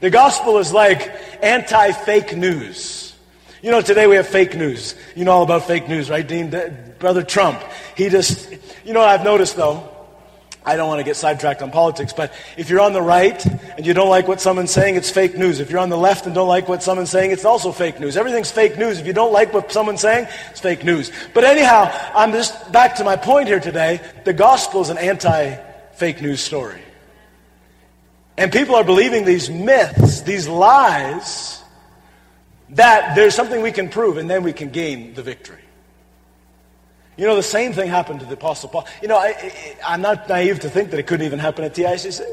The 0.00 0.10
gospel 0.10 0.58
is 0.58 0.72
like 0.72 1.12
anti 1.42 1.92
fake 1.92 2.36
news. 2.36 3.16
You 3.62 3.72
know, 3.72 3.80
today 3.80 4.06
we 4.06 4.14
have 4.14 4.28
fake 4.28 4.56
news. 4.56 4.94
You 5.16 5.24
know 5.24 5.32
all 5.32 5.42
about 5.42 5.66
fake 5.66 5.88
news, 5.88 6.08
right, 6.08 6.26
Dean? 6.26 6.54
Brother 7.00 7.24
Trump. 7.24 7.60
He 7.96 8.08
just, 8.08 8.52
you 8.84 8.92
know 8.92 9.00
what 9.00 9.08
I've 9.08 9.24
noticed 9.24 9.56
though? 9.56 9.94
I 10.64 10.76
don't 10.76 10.86
want 10.86 11.00
to 11.00 11.04
get 11.04 11.16
sidetracked 11.16 11.62
on 11.62 11.70
politics, 11.70 12.12
but 12.12 12.32
if 12.56 12.68
you're 12.68 12.80
on 12.80 12.92
the 12.92 13.00
right 13.00 13.44
and 13.46 13.86
you 13.86 13.94
don't 13.94 14.10
like 14.10 14.28
what 14.28 14.40
someone's 14.40 14.70
saying, 14.70 14.96
it's 14.96 15.10
fake 15.10 15.36
news. 15.36 15.60
If 15.60 15.70
you're 15.70 15.80
on 15.80 15.88
the 15.88 15.96
left 15.96 16.26
and 16.26 16.34
don't 16.34 16.46
like 16.46 16.68
what 16.68 16.82
someone's 16.82 17.10
saying, 17.10 17.30
it's 17.30 17.46
also 17.46 17.72
fake 17.72 17.98
news. 17.98 18.16
Everything's 18.16 18.50
fake 18.50 18.76
news. 18.76 19.00
If 19.00 19.06
you 19.06 19.14
don't 19.14 19.32
like 19.32 19.52
what 19.52 19.72
someone's 19.72 20.02
saying, 20.02 20.28
it's 20.50 20.60
fake 20.60 20.84
news. 20.84 21.10
But 21.32 21.44
anyhow, 21.44 21.90
I'm 22.14 22.32
just 22.32 22.70
back 22.70 22.96
to 22.96 23.04
my 23.04 23.16
point 23.16 23.48
here 23.48 23.60
today. 23.60 24.00
The 24.24 24.34
gospel 24.34 24.82
is 24.82 24.90
an 24.90 24.98
anti 24.98 25.56
fake 25.92 26.20
news 26.20 26.40
story. 26.40 26.82
And 28.38 28.52
people 28.52 28.76
are 28.76 28.84
believing 28.84 29.24
these 29.24 29.50
myths, 29.50 30.20
these 30.20 30.46
lies, 30.46 31.60
that 32.70 33.16
there's 33.16 33.34
something 33.34 33.60
we 33.62 33.72
can 33.72 33.88
prove 33.88 34.16
and 34.16 34.30
then 34.30 34.44
we 34.44 34.52
can 34.52 34.70
gain 34.70 35.12
the 35.14 35.24
victory. 35.24 35.58
You 37.16 37.26
know, 37.26 37.34
the 37.34 37.42
same 37.42 37.72
thing 37.72 37.90
happened 37.90 38.20
to 38.20 38.26
the 38.26 38.34
Apostle 38.34 38.68
Paul. 38.68 38.86
You 39.02 39.08
know, 39.08 39.16
I, 39.16 39.76
am 39.82 40.02
not 40.02 40.28
naive 40.28 40.60
to 40.60 40.70
think 40.70 40.92
that 40.92 41.00
it 41.00 41.08
couldn't 41.08 41.26
even 41.26 41.40
happen 41.40 41.64
at 41.64 41.74
TICC. 41.74 42.24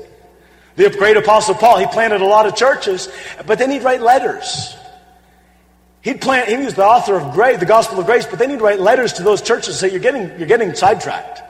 The 0.76 0.92
great 0.92 1.18
Apostle 1.18 1.56
Paul, 1.56 1.80
he 1.80 1.88
planted 1.88 2.22
a 2.22 2.26
lot 2.26 2.46
of 2.46 2.56
churches, 2.56 3.10
but 3.48 3.58
then 3.58 3.72
he'd 3.72 3.82
write 3.82 4.02
letters. 4.02 4.78
He'd 6.02 6.22
plant, 6.22 6.50
he 6.50 6.58
was 6.58 6.76
the 6.76 6.86
author 6.86 7.16
of 7.16 7.34
Grace, 7.34 7.60
the 7.60 7.66
Gospel 7.66 8.00
of 8.00 8.06
Grace, 8.06 8.28
but 8.28 8.38
then 8.38 8.52
he'd 8.52 8.62
write 8.62 8.80
letters 8.80 9.14
to 9.14 9.24
those 9.24 9.42
churches 9.42 9.70
and 9.70 9.78
say, 9.78 9.92
you're 9.92 10.00
getting, 10.00 10.38
you're 10.38 10.48
getting 10.48 10.76
sidetracked. 10.76 11.42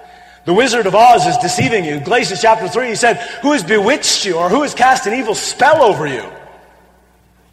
The 0.45 0.53
Wizard 0.53 0.85
of 0.85 0.93
Oz 0.93 1.25
is 1.25 1.37
deceiving 1.37 1.83
you. 1.83 1.99
Galatians 1.99 2.39
chapter 2.39 2.67
3, 2.67 2.89
he 2.89 2.95
said, 2.95 3.17
Who 3.41 3.51
has 3.53 3.63
bewitched 3.63 4.25
you 4.25 4.37
or 4.37 4.47
who 4.47 4.61
has 4.61 4.75
cast 4.75 5.07
an 5.07 5.15
evil 5.15 5.33
spell 5.33 5.81
over 5.81 6.05
you? 6.05 6.23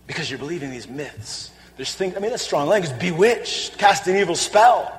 Because 0.06 0.30
you're 0.30 0.38
believing 0.38 0.70
these 0.70 0.86
myths. 0.86 1.50
There's 1.76 1.94
things, 1.94 2.14
I 2.16 2.20
mean, 2.20 2.30
that's 2.30 2.42
strong 2.42 2.68
language. 2.68 2.98
Bewitched, 2.98 3.78
cast 3.78 4.06
an 4.08 4.16
evil 4.16 4.36
spell. 4.36 4.98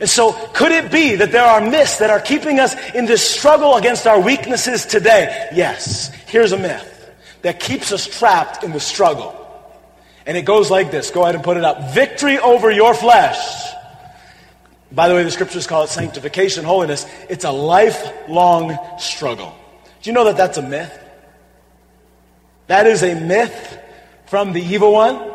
And 0.00 0.08
so, 0.08 0.32
could 0.54 0.72
it 0.72 0.90
be 0.90 1.14
that 1.16 1.30
there 1.30 1.44
are 1.44 1.60
myths 1.60 1.98
that 1.98 2.08
are 2.08 2.20
keeping 2.20 2.58
us 2.58 2.74
in 2.94 3.04
this 3.04 3.28
struggle 3.28 3.76
against 3.76 4.06
our 4.06 4.18
weaknesses 4.18 4.86
today? 4.86 5.50
Yes. 5.54 6.12
Here's 6.26 6.52
a 6.52 6.58
myth 6.58 6.90
that 7.42 7.60
keeps 7.60 7.92
us 7.92 8.06
trapped 8.06 8.64
in 8.64 8.72
the 8.72 8.80
struggle. 8.80 9.40
And 10.24 10.38
it 10.38 10.46
goes 10.46 10.70
like 10.70 10.90
this. 10.90 11.10
Go 11.10 11.22
ahead 11.22 11.34
and 11.34 11.44
put 11.44 11.58
it 11.58 11.64
up. 11.64 11.92
Victory 11.92 12.38
over 12.38 12.70
your 12.70 12.94
flesh 12.94 13.73
by 14.94 15.08
the 15.08 15.14
way, 15.14 15.22
the 15.22 15.30
scriptures 15.30 15.66
call 15.66 15.84
it 15.84 15.88
sanctification, 15.88 16.64
holiness. 16.64 17.06
It's 17.28 17.44
a 17.44 17.50
lifelong 17.50 18.78
struggle. 18.98 19.54
Do 20.02 20.10
you 20.10 20.14
know 20.14 20.24
that 20.24 20.36
that's 20.36 20.58
a 20.58 20.62
myth? 20.62 21.00
That 22.66 22.86
is 22.86 23.02
a 23.02 23.14
myth 23.14 23.78
from 24.26 24.52
the 24.52 24.62
evil 24.62 24.92
one. 24.92 25.32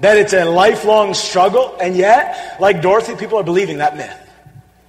That 0.00 0.16
it's 0.16 0.32
a 0.32 0.44
lifelong 0.44 1.14
struggle. 1.14 1.76
And 1.80 1.96
yet, 1.96 2.56
like 2.60 2.82
Dorothy, 2.82 3.16
people 3.16 3.38
are 3.38 3.44
believing 3.44 3.78
that 3.78 3.96
myth. 3.96 4.16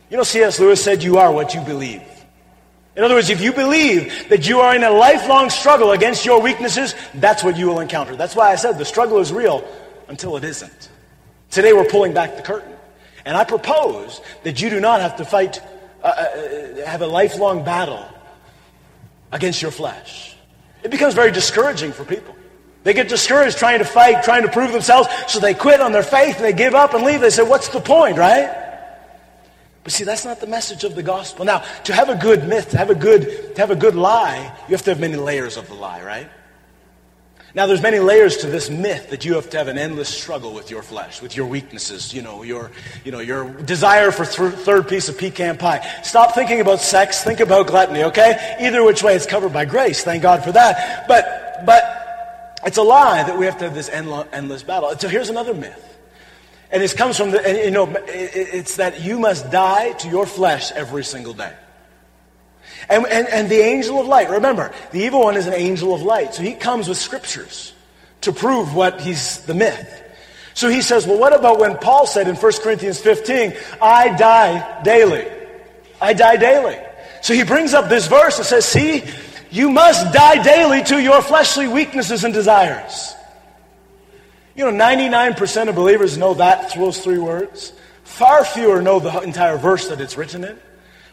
You 0.09 0.17
know, 0.17 0.23
C.S. 0.23 0.59
Lewis 0.59 0.83
said, 0.83 1.03
You 1.03 1.17
are 1.17 1.31
what 1.31 1.53
you 1.53 1.61
believe. 1.61 2.03
In 2.95 3.03
other 3.03 3.15
words, 3.15 3.29
if 3.29 3.41
you 3.41 3.53
believe 3.53 4.27
that 4.29 4.47
you 4.47 4.59
are 4.59 4.75
in 4.75 4.83
a 4.83 4.89
lifelong 4.89 5.49
struggle 5.49 5.91
against 5.91 6.25
your 6.25 6.41
weaknesses, 6.41 6.93
that's 7.15 7.43
what 7.43 7.55
you 7.55 7.67
will 7.67 7.79
encounter. 7.79 8.15
That's 8.17 8.35
why 8.35 8.51
I 8.51 8.55
said 8.55 8.77
the 8.77 8.85
struggle 8.85 9.19
is 9.19 9.31
real 9.31 9.65
until 10.09 10.35
it 10.35 10.43
isn't. 10.43 10.89
Today 11.49 11.71
we're 11.71 11.85
pulling 11.85 12.13
back 12.13 12.35
the 12.35 12.41
curtain. 12.41 12.73
And 13.25 13.37
I 13.37 13.43
propose 13.43 14.21
that 14.43 14.61
you 14.61 14.69
do 14.69 14.79
not 14.79 15.01
have 15.01 15.17
to 15.17 15.25
fight, 15.25 15.61
uh, 16.03 16.07
uh, 16.07 16.85
have 16.85 17.01
a 17.01 17.07
lifelong 17.07 17.63
battle 17.63 18.05
against 19.31 19.61
your 19.61 19.71
flesh. 19.71 20.35
It 20.83 20.91
becomes 20.91 21.13
very 21.13 21.31
discouraging 21.31 21.91
for 21.91 22.03
people. 22.03 22.35
They 22.83 22.93
get 22.93 23.09
discouraged 23.09 23.57
trying 23.57 23.79
to 23.79 23.85
fight, 23.85 24.23
trying 24.23 24.41
to 24.41 24.49
prove 24.49 24.71
themselves, 24.71 25.07
so 25.27 25.39
they 25.39 25.53
quit 25.53 25.81
on 25.81 25.91
their 25.91 26.03
faith 26.03 26.37
and 26.37 26.45
they 26.45 26.53
give 26.53 26.73
up 26.73 26.93
and 26.93 27.03
leave. 27.03 27.21
They 27.21 27.29
say, 27.29 27.43
What's 27.43 27.69
the 27.69 27.79
point, 27.79 28.17
right? 28.17 28.57
But 29.83 29.93
see, 29.93 30.03
that's 30.03 30.25
not 30.25 30.39
the 30.39 30.47
message 30.47 30.83
of 30.83 30.95
the 30.95 31.03
gospel. 31.03 31.45
Now, 31.45 31.63
to 31.85 31.93
have 31.93 32.09
a 32.09 32.15
good 32.15 32.47
myth, 32.47 32.69
to 32.69 32.77
have 32.77 32.89
a 32.89 32.95
good, 32.95 33.55
to 33.55 33.61
have 33.61 33.71
a 33.71 33.75
good 33.75 33.95
lie, 33.95 34.55
you 34.67 34.75
have 34.75 34.83
to 34.83 34.91
have 34.91 34.99
many 34.99 35.15
layers 35.15 35.57
of 35.57 35.67
the 35.67 35.73
lie, 35.73 36.03
right? 36.03 36.29
Now, 37.53 37.65
there's 37.65 37.81
many 37.81 37.99
layers 37.99 38.37
to 38.37 38.47
this 38.47 38.69
myth 38.69 39.09
that 39.09 39.25
you 39.25 39.35
have 39.35 39.49
to 39.49 39.57
have 39.57 39.67
an 39.67 39.77
endless 39.77 40.07
struggle 40.07 40.53
with 40.53 40.71
your 40.71 40.81
flesh, 40.81 41.21
with 41.21 41.35
your 41.35 41.47
weaknesses, 41.47 42.13
you 42.13 42.21
know, 42.21 42.43
your, 42.43 42.71
you 43.03 43.11
know, 43.11 43.19
your 43.19 43.49
desire 43.49 44.11
for 44.11 44.25
th- 44.25 44.53
third 44.59 44.87
piece 44.87 45.09
of 45.09 45.17
pecan 45.17 45.57
pie. 45.57 45.79
Stop 46.01 46.33
thinking 46.33 46.61
about 46.61 46.79
sex, 46.79 47.23
think 47.23 47.41
about 47.41 47.67
gluttony, 47.67 48.03
okay? 48.03 48.55
Either 48.61 48.83
which 48.85 49.03
way, 49.03 49.15
it's 49.15 49.25
covered 49.25 49.51
by 49.51 49.65
grace. 49.65 50.01
Thank 50.01 50.23
God 50.23 50.45
for 50.45 50.53
that. 50.53 51.05
But, 51.09 51.65
but 51.65 52.61
it's 52.65 52.77
a 52.77 52.83
lie 52.83 53.23
that 53.23 53.37
we 53.37 53.45
have 53.45 53.57
to 53.57 53.65
have 53.65 53.75
this 53.75 53.89
endless 53.89 54.63
battle. 54.63 54.97
So 54.97 55.09
here's 55.09 55.29
another 55.29 55.53
myth. 55.53 55.87
And 56.71 56.81
this 56.81 56.93
comes 56.93 57.17
from 57.17 57.31
the, 57.31 57.63
you 57.65 57.71
know, 57.71 57.93
it's 58.07 58.77
that 58.77 59.01
you 59.01 59.19
must 59.19 59.51
die 59.51 59.91
to 59.91 60.07
your 60.07 60.25
flesh 60.25 60.71
every 60.71 61.03
single 61.03 61.33
day. 61.33 61.51
And, 62.89 63.05
and, 63.07 63.27
and 63.27 63.49
the 63.49 63.59
angel 63.59 63.99
of 63.99 64.07
light, 64.07 64.29
remember, 64.29 64.73
the 64.91 65.01
evil 65.01 65.21
one 65.21 65.37
is 65.37 65.47
an 65.47 65.53
angel 65.53 65.93
of 65.93 66.01
light. 66.01 66.33
So 66.33 66.43
he 66.43 66.53
comes 66.53 66.87
with 66.87 66.97
scriptures 66.97 67.73
to 68.21 68.31
prove 68.31 68.75
what 68.75 69.01
he's 69.01 69.39
the 69.45 69.53
myth. 69.53 69.97
So 70.53 70.69
he 70.69 70.81
says, 70.81 71.07
well, 71.07 71.19
what 71.19 71.33
about 71.33 71.59
when 71.59 71.77
Paul 71.77 72.05
said 72.05 72.27
in 72.27 72.35
1 72.35 72.51
Corinthians 72.61 72.99
15, 72.99 73.53
I 73.81 74.15
die 74.17 74.81
daily? 74.83 75.27
I 76.01 76.13
die 76.13 76.37
daily. 76.37 76.77
So 77.21 77.33
he 77.33 77.43
brings 77.43 77.73
up 77.73 77.87
this 77.87 78.07
verse 78.07 78.37
and 78.37 78.45
says, 78.45 78.65
see, 78.65 79.03
you 79.49 79.69
must 79.69 80.13
die 80.13 80.41
daily 80.43 80.83
to 80.85 81.01
your 81.01 81.21
fleshly 81.21 81.67
weaknesses 81.67 82.23
and 82.23 82.33
desires. 82.33 83.15
You 84.55 84.69
know, 84.69 84.85
99% 84.85 85.69
of 85.69 85.75
believers 85.75 86.17
know 86.17 86.33
that, 86.35 86.73
those 86.75 86.99
three 86.99 87.19
words. 87.19 87.73
Far 88.03 88.43
fewer 88.43 88.81
know 88.81 88.99
the 88.99 89.21
entire 89.21 89.57
verse 89.57 89.87
that 89.87 90.01
it's 90.01 90.17
written 90.17 90.43
in. 90.43 90.59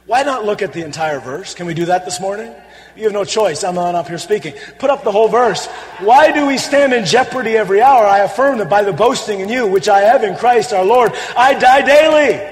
Why 0.08 0.22
not 0.22 0.46
look 0.46 0.62
at 0.62 0.72
the 0.72 0.82
entire 0.82 1.20
verse? 1.20 1.52
Can 1.52 1.66
we 1.66 1.74
do 1.74 1.84
that 1.84 2.06
this 2.06 2.18
morning? 2.18 2.50
You 2.96 3.04
have 3.04 3.12
no 3.12 3.26
choice. 3.26 3.62
I'm 3.62 3.74
not 3.74 3.94
up 3.94 4.08
here 4.08 4.16
speaking. 4.16 4.54
Put 4.78 4.88
up 4.88 5.04
the 5.04 5.12
whole 5.12 5.28
verse. 5.28 5.66
Why 6.00 6.32
do 6.32 6.46
we 6.46 6.56
stand 6.56 6.94
in 6.94 7.04
jeopardy 7.04 7.58
every 7.58 7.82
hour? 7.82 8.06
I 8.06 8.20
affirm 8.20 8.56
that 8.56 8.70
by 8.70 8.84
the 8.84 8.92
boasting 8.94 9.40
in 9.40 9.50
you, 9.50 9.66
which 9.66 9.86
I 9.86 10.00
have 10.00 10.24
in 10.24 10.34
Christ 10.34 10.72
our 10.72 10.82
Lord, 10.82 11.12
I 11.36 11.52
die 11.58 11.82
daily. 11.82 12.42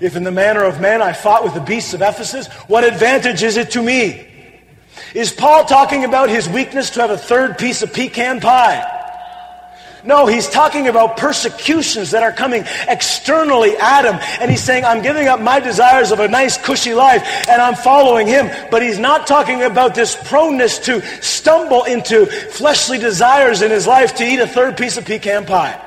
If 0.00 0.16
in 0.16 0.24
the 0.24 0.32
manner 0.32 0.64
of 0.64 0.80
man 0.80 1.02
I 1.02 1.12
fought 1.12 1.44
with 1.44 1.52
the 1.52 1.60
beasts 1.60 1.92
of 1.92 2.00
Ephesus, 2.00 2.46
what 2.66 2.82
advantage 2.82 3.42
is 3.42 3.58
it 3.58 3.72
to 3.72 3.82
me? 3.82 4.26
Is 5.14 5.32
Paul 5.32 5.66
talking 5.66 6.04
about 6.06 6.30
his 6.30 6.48
weakness 6.48 6.88
to 6.90 7.02
have 7.02 7.10
a 7.10 7.18
third 7.18 7.58
piece 7.58 7.82
of 7.82 7.92
pecan 7.92 8.40
pie? 8.40 8.93
No, 10.04 10.26
he's 10.26 10.48
talking 10.48 10.86
about 10.86 11.16
persecutions 11.16 12.10
that 12.10 12.22
are 12.22 12.32
coming 12.32 12.64
externally 12.88 13.74
at 13.78 14.04
him. 14.04 14.20
And 14.38 14.50
he's 14.50 14.62
saying, 14.62 14.84
I'm 14.84 15.02
giving 15.02 15.28
up 15.28 15.40
my 15.40 15.60
desires 15.60 16.12
of 16.12 16.20
a 16.20 16.28
nice, 16.28 16.58
cushy 16.58 16.92
life 16.92 17.22
and 17.48 17.60
I'm 17.60 17.74
following 17.74 18.26
him. 18.26 18.50
But 18.70 18.82
he's 18.82 18.98
not 18.98 19.26
talking 19.26 19.62
about 19.62 19.94
this 19.94 20.14
proneness 20.14 20.78
to 20.80 21.00
stumble 21.22 21.84
into 21.84 22.26
fleshly 22.26 22.98
desires 22.98 23.62
in 23.62 23.70
his 23.70 23.86
life 23.86 24.14
to 24.16 24.24
eat 24.24 24.40
a 24.40 24.46
third 24.46 24.76
piece 24.76 24.98
of 24.98 25.06
pecan 25.06 25.46
pie. 25.46 25.80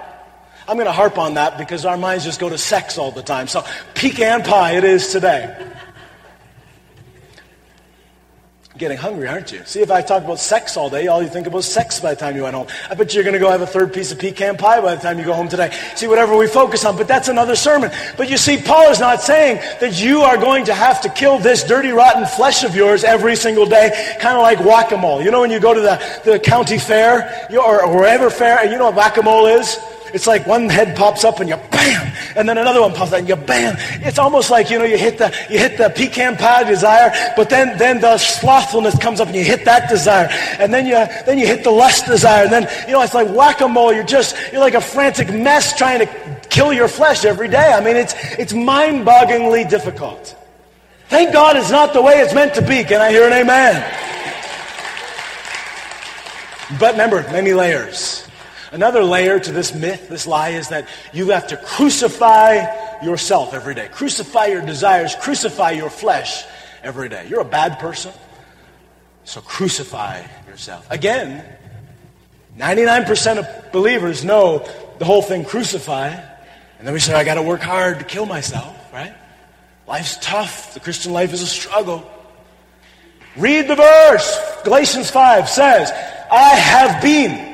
I'm 0.67 0.77
going 0.77 0.87
to 0.87 0.91
harp 0.91 1.19
on 1.19 1.35
that 1.35 1.59
because 1.59 1.85
our 1.85 1.95
minds 1.95 2.25
just 2.25 2.39
go 2.39 2.49
to 2.49 2.57
sex 2.57 2.97
all 2.97 3.11
the 3.11 3.23
time. 3.23 3.47
So 3.47 3.63
pecan 3.93 4.41
pie 4.41 4.77
it 4.77 4.83
is 4.83 5.09
today 5.09 5.76
getting 8.77 8.97
hungry, 8.97 9.27
aren't 9.27 9.51
you? 9.51 9.61
See, 9.65 9.81
if 9.81 9.89
I 9.89 10.01
talk 10.01 10.23
about 10.23 10.39
sex 10.39 10.77
all 10.77 10.89
day, 10.89 11.07
all 11.07 11.21
you 11.21 11.29
think 11.29 11.47
about 11.47 11.63
sex 11.63 11.99
by 11.99 12.13
the 12.13 12.19
time 12.19 12.35
you 12.35 12.43
went 12.43 12.55
home. 12.55 12.67
I 12.89 12.93
bet 12.93 13.13
you're 13.13 13.23
going 13.23 13.33
to 13.33 13.39
go 13.39 13.49
have 13.49 13.61
a 13.61 13.67
third 13.67 13.93
piece 13.93 14.11
of 14.11 14.19
pecan 14.19 14.57
pie 14.57 14.81
by 14.81 14.95
the 14.95 15.01
time 15.01 15.17
you 15.17 15.25
go 15.25 15.33
home 15.33 15.49
today. 15.49 15.75
See, 15.95 16.07
whatever 16.07 16.37
we 16.37 16.47
focus 16.47 16.85
on, 16.85 16.95
but 16.95 17.07
that's 17.07 17.27
another 17.27 17.55
sermon. 17.55 17.91
But 18.17 18.29
you 18.29 18.37
see, 18.37 18.61
Paul 18.61 18.89
is 18.89 18.99
not 18.99 19.21
saying 19.21 19.57
that 19.79 20.01
you 20.01 20.21
are 20.21 20.37
going 20.37 20.65
to 20.65 20.73
have 20.73 21.01
to 21.01 21.09
kill 21.09 21.39
this 21.39 21.63
dirty, 21.63 21.89
rotten 21.89 22.25
flesh 22.25 22.63
of 22.63 22.75
yours 22.75 23.03
every 23.03 23.35
single 23.35 23.65
day, 23.65 24.17
kind 24.19 24.35
of 24.35 24.43
like 24.43 24.59
whack-a-mole. 24.59 25.23
You 25.23 25.31
know 25.31 25.41
when 25.41 25.51
you 25.51 25.59
go 25.59 25.73
to 25.73 25.81
the, 25.81 26.21
the 26.23 26.39
county 26.39 26.77
fair 26.77 27.47
or, 27.51 27.83
or 27.83 27.95
wherever 27.97 28.29
fair, 28.29 28.59
and 28.59 28.71
you 28.71 28.77
know 28.77 28.85
what 28.85 28.95
whack-a-mole 28.95 29.47
is? 29.47 29.77
It's 30.13 30.27
like 30.27 30.45
one 30.47 30.69
head 30.69 30.95
pops 30.95 31.23
up 31.23 31.39
and 31.39 31.49
you 31.49 31.57
bam, 31.71 32.11
and 32.35 32.47
then 32.47 32.57
another 32.57 32.81
one 32.81 32.93
pops 32.93 33.11
up 33.13 33.19
and 33.19 33.29
you 33.29 33.35
bam. 33.35 33.75
It's 34.01 34.19
almost 34.19 34.49
like 34.49 34.69
you 34.69 34.79
know 34.79 34.85
you 34.85 34.97
hit 34.97 35.17
the 35.17 35.33
you 35.49 35.59
hit 35.59 35.77
the 35.77 35.89
pecan 35.89 36.37
pie 36.37 36.63
desire, 36.63 37.11
but 37.35 37.49
then 37.49 37.77
then 37.77 37.99
the 37.99 38.17
slothfulness 38.17 38.97
comes 38.99 39.19
up 39.19 39.27
and 39.27 39.35
you 39.35 39.43
hit 39.43 39.65
that 39.65 39.89
desire, 39.89 40.27
and 40.59 40.73
then 40.73 40.85
you 40.85 40.95
then 41.25 41.37
you 41.37 41.47
hit 41.47 41.63
the 41.63 41.71
lust 41.71 42.05
desire, 42.05 42.43
and 42.43 42.51
then 42.51 42.67
you 42.87 42.93
know 42.93 43.01
it's 43.01 43.13
like 43.13 43.29
whack 43.29 43.61
a 43.61 43.67
mole. 43.67 43.93
You're 43.93 44.03
just 44.03 44.35
you're 44.51 44.61
like 44.61 44.75
a 44.75 44.81
frantic 44.81 45.33
mess 45.33 45.77
trying 45.77 45.99
to 45.99 46.37
kill 46.49 46.73
your 46.73 46.87
flesh 46.87 47.25
every 47.25 47.47
day. 47.47 47.73
I 47.73 47.83
mean 47.83 47.95
it's 47.95 48.13
it's 48.37 48.53
mind 48.53 49.05
bogglingly 49.05 49.69
difficult. 49.69 50.35
Thank 51.09 51.31
God 51.31 51.55
it's 51.55 51.71
not 51.71 51.93
the 51.93 52.01
way 52.01 52.19
it's 52.19 52.33
meant 52.33 52.53
to 52.55 52.61
be. 52.61 52.83
Can 52.83 52.99
I 52.99 53.11
hear 53.11 53.25
an 53.25 53.33
amen? 53.33 54.07
But 56.79 56.91
remember, 56.91 57.21
many 57.31 57.53
layers. 57.53 58.26
Another 58.71 59.03
layer 59.03 59.39
to 59.39 59.51
this 59.51 59.73
myth, 59.73 60.09
this 60.09 60.27
lie, 60.27 60.49
is 60.49 60.69
that 60.69 60.87
you 61.13 61.29
have 61.29 61.47
to 61.47 61.57
crucify 61.57 63.01
yourself 63.01 63.53
every 63.53 63.75
day. 63.75 63.87
Crucify 63.91 64.47
your 64.47 64.61
desires, 64.61 65.15
crucify 65.15 65.71
your 65.71 65.89
flesh 65.89 66.43
every 66.83 67.09
day. 67.09 67.27
You're 67.29 67.41
a 67.41 67.45
bad 67.45 67.79
person, 67.79 68.11
so 69.23 69.41
crucify 69.41 70.23
yourself. 70.47 70.85
Again, 70.89 71.43
99% 72.57 73.37
of 73.37 73.71
believers 73.71 74.23
know 74.23 74.67
the 74.99 75.05
whole 75.05 75.21
thing 75.21 75.45
crucify, 75.45 76.09
and 76.09 76.85
then 76.87 76.93
we 76.93 76.99
say, 76.99 77.13
I 77.13 77.23
got 77.23 77.35
to 77.35 77.43
work 77.43 77.61
hard 77.61 77.99
to 77.99 78.05
kill 78.05 78.25
myself, 78.25 78.75
right? 78.91 79.13
Life's 79.87 80.17
tough. 80.21 80.73
The 80.73 80.79
Christian 80.79 81.13
life 81.13 81.33
is 81.33 81.41
a 81.41 81.47
struggle. 81.47 82.09
Read 83.37 83.67
the 83.67 83.75
verse. 83.75 84.39
Galatians 84.63 85.09
5 85.09 85.47
says, 85.47 85.91
I 86.31 86.55
have 86.55 87.01
been 87.01 87.46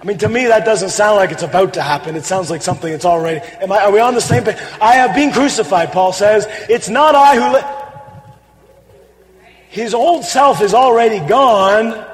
I 0.00 0.04
mean, 0.04 0.16
to 0.18 0.28
me, 0.28 0.46
that 0.46 0.64
doesn't 0.64 0.90
sound 0.90 1.16
like 1.16 1.30
it's 1.30 1.42
about 1.42 1.74
to 1.74 1.82
happen. 1.82 2.16
It 2.16 2.24
sounds 2.24 2.50
like 2.50 2.62
something 2.62 2.90
that's 2.90 3.04
already. 3.04 3.40
Am 3.60 3.70
I, 3.70 3.84
are 3.84 3.92
we 3.92 4.00
on 4.00 4.14
the 4.14 4.20
same 4.20 4.44
page? 4.44 4.56
I 4.80 4.94
have 4.94 5.14
been 5.14 5.30
crucified, 5.30 5.92
Paul 5.92 6.12
says. 6.14 6.46
It's 6.70 6.88
not 6.88 7.14
I 7.14 7.36
who. 7.36 7.54
Li- 7.54 9.46
His 9.68 9.92
old 9.92 10.24
self 10.24 10.62
is 10.62 10.72
already 10.72 11.20
gone. 11.28 12.06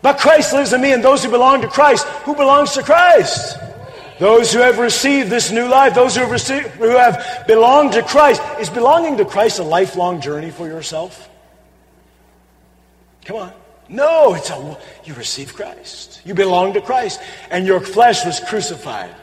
But 0.00 0.18
Christ 0.18 0.54
lives 0.54 0.72
in 0.72 0.80
me, 0.80 0.92
and 0.92 1.04
those 1.04 1.22
who 1.22 1.30
belong 1.30 1.60
to 1.60 1.68
Christ, 1.68 2.06
who 2.24 2.34
belongs 2.34 2.72
to 2.72 2.82
Christ? 2.82 3.58
Those 4.18 4.52
who 4.52 4.60
have 4.60 4.78
received 4.78 5.28
this 5.30 5.50
new 5.50 5.68
life, 5.68 5.94
those 5.94 6.14
who 6.14 6.22
have, 6.22 6.30
received, 6.30 6.66
who 6.68 6.96
have 6.96 7.44
belonged 7.46 7.92
to 7.92 8.02
Christ. 8.02 8.40
Is 8.58 8.70
belonging 8.70 9.18
to 9.18 9.24
Christ 9.24 9.58
a 9.58 9.64
lifelong 9.64 10.20
journey 10.22 10.50
for 10.50 10.66
yourself? 10.66 11.28
Come 13.26 13.36
on. 13.36 13.52
No, 13.88 14.34
it's 14.34 14.50
a, 14.50 14.78
you 15.04 15.14
receive 15.14 15.54
Christ. 15.54 16.20
You 16.24 16.34
belong 16.34 16.74
to 16.74 16.80
Christ. 16.80 17.20
And 17.50 17.66
your 17.66 17.80
flesh 17.80 18.24
was 18.24 18.40
crucified 18.40 19.14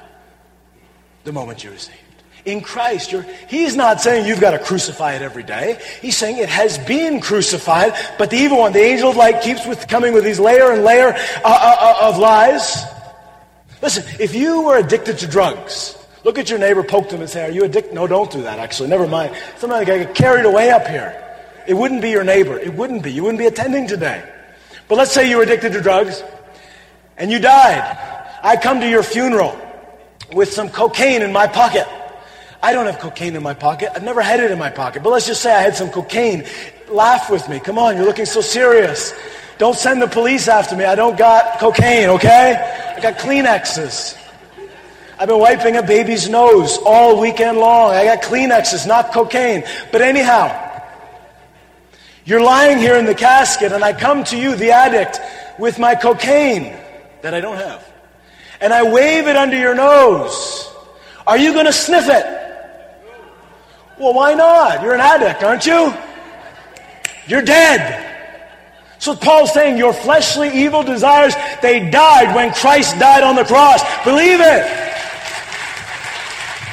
the 1.23 1.31
moment 1.31 1.63
you 1.63 1.71
received. 1.71 1.97
In 2.45 2.61
Christ, 2.61 3.13
he's 3.49 3.75
not 3.75 4.01
saying 4.01 4.25
you've 4.25 4.39
got 4.39 4.51
to 4.51 4.59
crucify 4.59 5.13
it 5.13 5.21
every 5.21 5.43
day. 5.43 5.77
He's 6.01 6.15
saying 6.15 6.37
it 6.37 6.49
has 6.49 6.77
been 6.77 7.19
crucified, 7.19 7.93
but 8.17 8.29
the 8.29 8.37
evil 8.37 8.59
one, 8.59 8.71
the 8.71 8.79
angel 8.79 9.09
of 9.09 9.17
light, 9.17 9.41
keeps 9.41 9.65
with, 9.65 9.87
coming 9.87 10.13
with 10.13 10.23
these 10.23 10.39
layer 10.39 10.71
and 10.71 10.83
layer 10.83 11.09
uh, 11.09 11.41
uh, 11.43 11.75
uh, 11.79 12.09
of 12.09 12.17
lies. 12.17 12.83
Listen, 13.81 14.03
if 14.19 14.33
you 14.33 14.61
were 14.61 14.77
addicted 14.77 15.17
to 15.19 15.27
drugs, 15.27 15.97
look 16.23 16.37
at 16.37 16.49
your 16.49 16.59
neighbor, 16.59 16.81
poke 16.81 17.09
them 17.09 17.19
and 17.19 17.29
say, 17.29 17.45
Are 17.45 17.51
you 17.51 17.65
addicted? 17.65 17.93
No, 17.93 18.07
don't 18.07 18.31
do 18.31 18.41
that, 18.43 18.57
actually. 18.57 18.89
Never 18.89 19.07
mind. 19.07 19.35
Somebody 19.57 19.85
get 19.85 20.15
carried 20.15 20.45
away 20.45 20.71
up 20.71 20.87
here. 20.87 21.21
It 21.67 21.73
wouldn't 21.73 22.01
be 22.01 22.09
your 22.09 22.23
neighbor. 22.23 22.57
It 22.57 22.73
wouldn't 22.73 23.03
be. 23.03 23.11
You 23.11 23.23
wouldn't 23.23 23.39
be 23.39 23.47
attending 23.47 23.85
today. 23.85 24.23
But 24.89 24.97
let's 24.97 25.11
say 25.11 25.29
you 25.29 25.37
were 25.37 25.43
addicted 25.43 25.71
to 25.73 25.81
drugs 25.81 26.23
and 27.15 27.31
you 27.31 27.39
died. 27.39 27.97
I 28.41 28.57
come 28.57 28.81
to 28.81 28.89
your 28.89 29.03
funeral 29.03 29.55
with 30.33 30.51
some 30.51 30.67
cocaine 30.69 31.21
in 31.21 31.31
my 31.31 31.45
pocket. 31.45 31.87
I 32.61 32.73
don't 32.73 32.87
have 32.87 32.97
cocaine 32.97 33.35
in 33.35 33.43
my 33.43 33.53
pocket. 33.53 33.91
I've 33.95 34.03
never 34.03 34.21
had 34.21 34.39
it 34.39 34.49
in 34.49 34.57
my 34.57 34.71
pocket. 34.71 35.03
But 35.03 35.11
let's 35.11 35.27
just 35.27 35.41
say 35.41 35.53
I 35.53 35.61
had 35.61 35.75
some 35.75 35.91
cocaine. 35.91 36.43
Laugh 36.89 37.29
with 37.29 37.47
me. 37.47 37.59
Come 37.59 37.77
on, 37.77 37.97
you're 37.97 38.05
looking 38.05 38.25
so 38.25 38.41
serious. 38.41 39.13
Don't 39.59 39.75
send 39.75 40.01
the 40.01 40.07
police 40.07 40.47
after 40.47 40.75
me. 40.75 40.85
I 40.85 40.95
don't 40.95 41.17
got 41.17 41.59
cocaine, 41.59 42.09
okay? 42.09 42.95
I 42.97 42.99
got 42.99 43.19
Kleenexes. 43.19 44.17
I've 45.19 45.27
been 45.27 45.39
wiping 45.39 45.75
a 45.75 45.83
baby's 45.83 46.27
nose 46.29 46.79
all 46.83 47.21
weekend 47.21 47.59
long. 47.59 47.91
I 47.91 48.05
got 48.05 48.23
Kleenexes, 48.23 48.87
not 48.87 49.13
cocaine. 49.13 49.63
But 49.91 50.01
anyhow, 50.01 50.68
you're 52.29 52.41
lying 52.41 52.77
here 52.77 52.95
in 52.95 53.05
the 53.05 53.15
casket, 53.15 53.71
and 53.71 53.83
I 53.83 53.91
come 53.91 54.23
to 54.25 54.37
you, 54.37 54.55
the 54.55 54.71
addict, 54.71 55.19
with 55.57 55.79
my 55.79 55.95
cocaine 55.95 56.77
that 57.23 57.33
I 57.33 57.41
don't 57.41 57.57
have. 57.57 57.83
And 58.61 58.71
I 58.71 58.91
wave 58.91 59.27
it 59.27 59.35
under 59.35 59.57
your 59.57 59.73
nose. 59.73 60.71
Are 61.25 61.37
you 61.37 61.53
going 61.53 61.65
to 61.65 61.73
sniff 61.73 62.07
it? 62.07 62.25
Well, 63.99 64.13
why 64.13 64.35
not? 64.35 64.83
You're 64.83 64.93
an 64.93 65.01
addict, 65.01 65.43
aren't 65.43 65.65
you? 65.65 65.93
You're 67.27 67.41
dead. 67.41 68.05
So 68.99 69.15
Paul's 69.15 69.53
saying 69.53 69.77
your 69.77 69.93
fleshly 69.93 70.49
evil 70.49 70.83
desires, 70.83 71.33
they 71.61 71.89
died 71.89 72.35
when 72.35 72.53
Christ 72.53 72.99
died 72.99 73.23
on 73.23 73.35
the 73.35 73.45
cross. 73.45 73.81
Believe 74.03 74.39
it. 74.39 74.89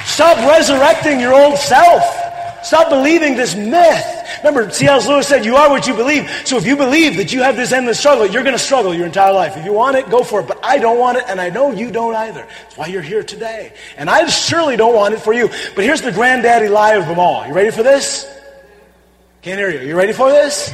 Stop 0.05 0.37
resurrecting 0.47 1.19
your 1.19 1.33
old 1.33 1.57
self. 1.57 2.26
Stop 2.67 2.89
believing 2.89 3.37
this 3.37 3.55
myth. 3.55 4.05
Remember, 4.43 4.69
C.S. 4.69 5.07
Lewis 5.07 5.25
said, 5.25 5.45
You 5.45 5.55
are 5.55 5.69
what 5.69 5.87
you 5.87 5.93
believe. 5.93 6.29
So 6.43 6.57
if 6.57 6.65
you 6.65 6.75
believe 6.75 7.15
that 7.15 7.31
you 7.31 7.41
have 7.41 7.55
this 7.55 7.71
endless 7.71 7.97
struggle, 7.97 8.25
you're 8.25 8.43
going 8.43 8.57
to 8.57 8.61
struggle 8.61 8.93
your 8.93 9.05
entire 9.05 9.31
life. 9.31 9.55
If 9.55 9.63
you 9.63 9.71
want 9.71 9.95
it, 9.95 10.09
go 10.09 10.21
for 10.21 10.41
it. 10.41 10.47
But 10.47 10.59
I 10.63 10.77
don't 10.77 10.99
want 10.99 11.17
it, 11.17 11.23
and 11.29 11.39
I 11.39 11.49
know 11.49 11.71
you 11.71 11.91
don't 11.91 12.13
either. 12.13 12.45
That's 12.63 12.75
why 12.75 12.87
you're 12.87 13.01
here 13.01 13.23
today. 13.23 13.71
And 13.95 14.09
I 14.09 14.27
surely 14.27 14.75
don't 14.75 14.93
want 14.93 15.13
it 15.13 15.21
for 15.21 15.31
you. 15.31 15.47
But 15.75 15.85
here's 15.85 16.01
the 16.01 16.11
granddaddy 16.11 16.67
lie 16.67 16.95
of 16.95 17.07
them 17.07 17.19
all. 17.19 17.47
You 17.47 17.53
ready 17.53 17.71
for 17.71 17.83
this? 17.83 18.29
Can't 19.43 19.59
hear 19.59 19.69
you. 19.69 19.87
You 19.87 19.95
ready 19.95 20.11
for 20.11 20.29
this? 20.29 20.73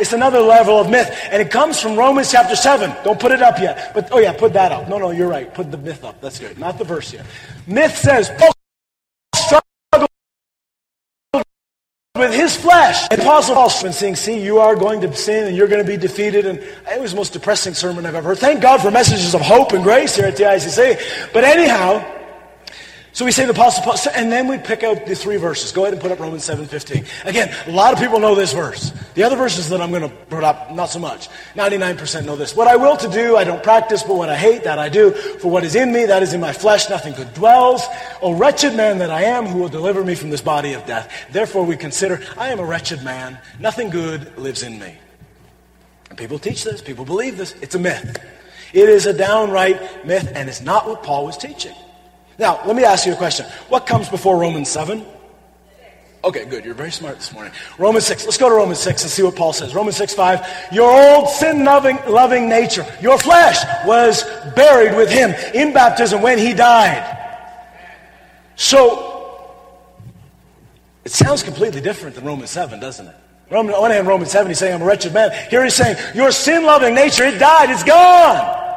It's 0.00 0.12
another 0.12 0.40
level 0.40 0.80
of 0.80 0.90
myth. 0.90 1.08
And 1.30 1.40
it 1.40 1.52
comes 1.52 1.80
from 1.80 1.94
Romans 1.94 2.32
chapter 2.32 2.56
7. 2.56 2.96
Don't 3.04 3.20
put 3.20 3.30
it 3.30 3.42
up 3.42 3.60
yet. 3.60 3.94
But, 3.94 4.08
oh 4.10 4.18
yeah, 4.18 4.32
put 4.32 4.54
that 4.54 4.72
up. 4.72 4.88
No, 4.88 4.98
no, 4.98 5.12
you're 5.12 5.28
right. 5.28 5.54
Put 5.54 5.70
the 5.70 5.78
myth 5.78 6.04
up. 6.04 6.20
That's 6.20 6.40
good. 6.40 6.58
Not 6.58 6.78
the 6.78 6.84
verse 6.84 7.12
yet. 7.12 7.24
Myth 7.68 7.96
says, 7.96 8.28
Paul 8.38 8.52
struggled 9.36 10.08
with 12.18 12.34
his 12.34 12.56
flesh. 12.56 13.06
And 13.10 13.20
Apostle 13.20 13.54
Paul's 13.54 13.82
been 13.82 13.92
saying, 13.92 14.16
see, 14.16 14.42
you 14.42 14.58
are 14.58 14.74
going 14.74 15.00
to 15.00 15.14
sin 15.14 15.46
and 15.46 15.56
you're 15.56 15.68
going 15.68 15.84
to 15.84 15.88
be 15.88 15.96
defeated. 15.96 16.46
And 16.46 16.58
it 16.58 17.00
was 17.00 17.12
the 17.12 17.16
most 17.16 17.32
depressing 17.32 17.74
sermon 17.74 18.04
I've 18.04 18.14
ever 18.14 18.30
heard. 18.30 18.38
Thank 18.38 18.60
God 18.60 18.82
for 18.82 18.90
messages 18.90 19.34
of 19.34 19.40
hope 19.40 19.72
and 19.72 19.84
grace 19.84 20.16
here 20.16 20.26
at 20.26 20.36
the 20.36 20.44
ICC. 20.44 21.32
But 21.32 21.44
anyhow, 21.44 22.17
so 23.12 23.24
we 23.24 23.32
say 23.32 23.44
the 23.46 23.52
Apostle 23.52 23.82
Paul, 23.84 23.96
and 24.14 24.30
then 24.30 24.48
we 24.48 24.58
pick 24.58 24.82
out 24.82 25.06
the 25.06 25.16
three 25.16 25.38
verses. 25.38 25.72
Go 25.72 25.82
ahead 25.82 25.94
and 25.94 26.00
put 26.00 26.12
up 26.12 26.20
Romans 26.20 26.46
7.15. 26.46 27.26
Again, 27.26 27.52
a 27.66 27.72
lot 27.72 27.92
of 27.92 27.98
people 27.98 28.20
know 28.20 28.34
this 28.34 28.52
verse. 28.52 28.92
The 29.14 29.22
other 29.22 29.36
verses 29.36 29.70
that 29.70 29.80
I'm 29.80 29.90
going 29.90 30.02
to 30.02 30.08
put 30.08 30.44
up, 30.44 30.72
not 30.72 30.86
so 30.86 30.98
much. 30.98 31.28
99% 31.54 32.26
know 32.26 32.36
this. 32.36 32.54
What 32.54 32.68
I 32.68 32.76
will 32.76 32.96
to 32.98 33.08
do, 33.08 33.36
I 33.36 33.44
don't 33.44 33.62
practice, 33.62 34.02
but 34.02 34.16
what 34.16 34.28
I 34.28 34.36
hate, 34.36 34.64
that 34.64 34.78
I 34.78 34.88
do. 34.88 35.12
For 35.12 35.50
what 35.50 35.64
is 35.64 35.74
in 35.74 35.90
me, 35.90 36.04
that 36.04 36.22
is 36.22 36.34
in 36.34 36.40
my 36.40 36.52
flesh, 36.52 36.88
nothing 36.90 37.14
good 37.14 37.32
dwells. 37.34 37.82
O 38.20 38.34
wretched 38.34 38.76
man 38.76 38.98
that 38.98 39.10
I 39.10 39.22
am, 39.22 39.46
who 39.46 39.58
will 39.58 39.68
deliver 39.68 40.04
me 40.04 40.14
from 40.14 40.30
this 40.30 40.42
body 40.42 40.74
of 40.74 40.84
death. 40.86 41.10
Therefore 41.32 41.64
we 41.64 41.76
consider, 41.76 42.22
I 42.36 42.48
am 42.50 42.60
a 42.60 42.64
wretched 42.64 43.02
man. 43.02 43.38
Nothing 43.58 43.90
good 43.90 44.36
lives 44.38 44.62
in 44.62 44.78
me. 44.78 44.94
And 46.10 46.18
people 46.18 46.38
teach 46.38 46.62
this. 46.62 46.82
People 46.82 47.04
believe 47.04 47.36
this. 47.36 47.54
It's 47.62 47.74
a 47.74 47.78
myth. 47.78 48.22
It 48.72 48.88
is 48.88 49.06
a 49.06 49.12
downright 49.12 50.06
myth, 50.06 50.30
and 50.34 50.48
it's 50.48 50.60
not 50.60 50.86
what 50.86 51.02
Paul 51.02 51.24
was 51.24 51.38
teaching. 51.38 51.74
Now, 52.38 52.60
let 52.64 52.76
me 52.76 52.84
ask 52.84 53.04
you 53.04 53.12
a 53.12 53.16
question. 53.16 53.46
What 53.68 53.86
comes 53.86 54.08
before 54.08 54.38
Romans 54.38 54.68
7? 54.68 55.04
Okay, 56.24 56.44
good. 56.46 56.64
You're 56.64 56.74
very 56.74 56.90
smart 56.90 57.16
this 57.16 57.32
morning. 57.32 57.52
Romans 57.78 58.04
6. 58.06 58.24
Let's 58.24 58.38
go 58.38 58.48
to 58.48 58.54
Romans 58.54 58.78
6 58.80 59.02
and 59.02 59.10
see 59.10 59.22
what 59.22 59.36
Paul 59.36 59.52
says. 59.52 59.74
Romans 59.74 59.96
6 59.96 60.14
5. 60.14 60.68
Your 60.72 60.90
old 60.90 61.28
sin 61.28 61.64
loving, 61.64 61.98
loving 62.08 62.48
nature, 62.48 62.86
your 63.00 63.18
flesh 63.18 63.58
was 63.86 64.24
buried 64.54 64.96
with 64.96 65.10
him 65.10 65.30
in 65.54 65.72
baptism 65.72 66.20
when 66.20 66.38
he 66.38 66.54
died. 66.54 67.16
So, 68.56 69.54
it 71.04 71.12
sounds 71.12 71.42
completely 71.42 71.80
different 71.80 72.16
than 72.16 72.24
Romans 72.24 72.50
7, 72.50 72.80
doesn't 72.80 73.06
it? 73.06 73.14
Roman, 73.50 73.74
on 73.74 73.80
one 73.80 73.90
hand, 73.92 74.06
Romans 74.06 74.30
7, 74.30 74.48
he's 74.48 74.58
saying, 74.58 74.74
I'm 74.74 74.82
a 74.82 74.84
wretched 74.84 75.14
man. 75.14 75.30
Here 75.48 75.64
he's 75.64 75.74
saying, 75.74 75.96
your 76.14 76.32
sin 76.32 76.64
loving 76.64 76.94
nature, 76.94 77.24
it 77.24 77.38
died, 77.38 77.70
it's 77.70 77.84
gone. 77.84 78.67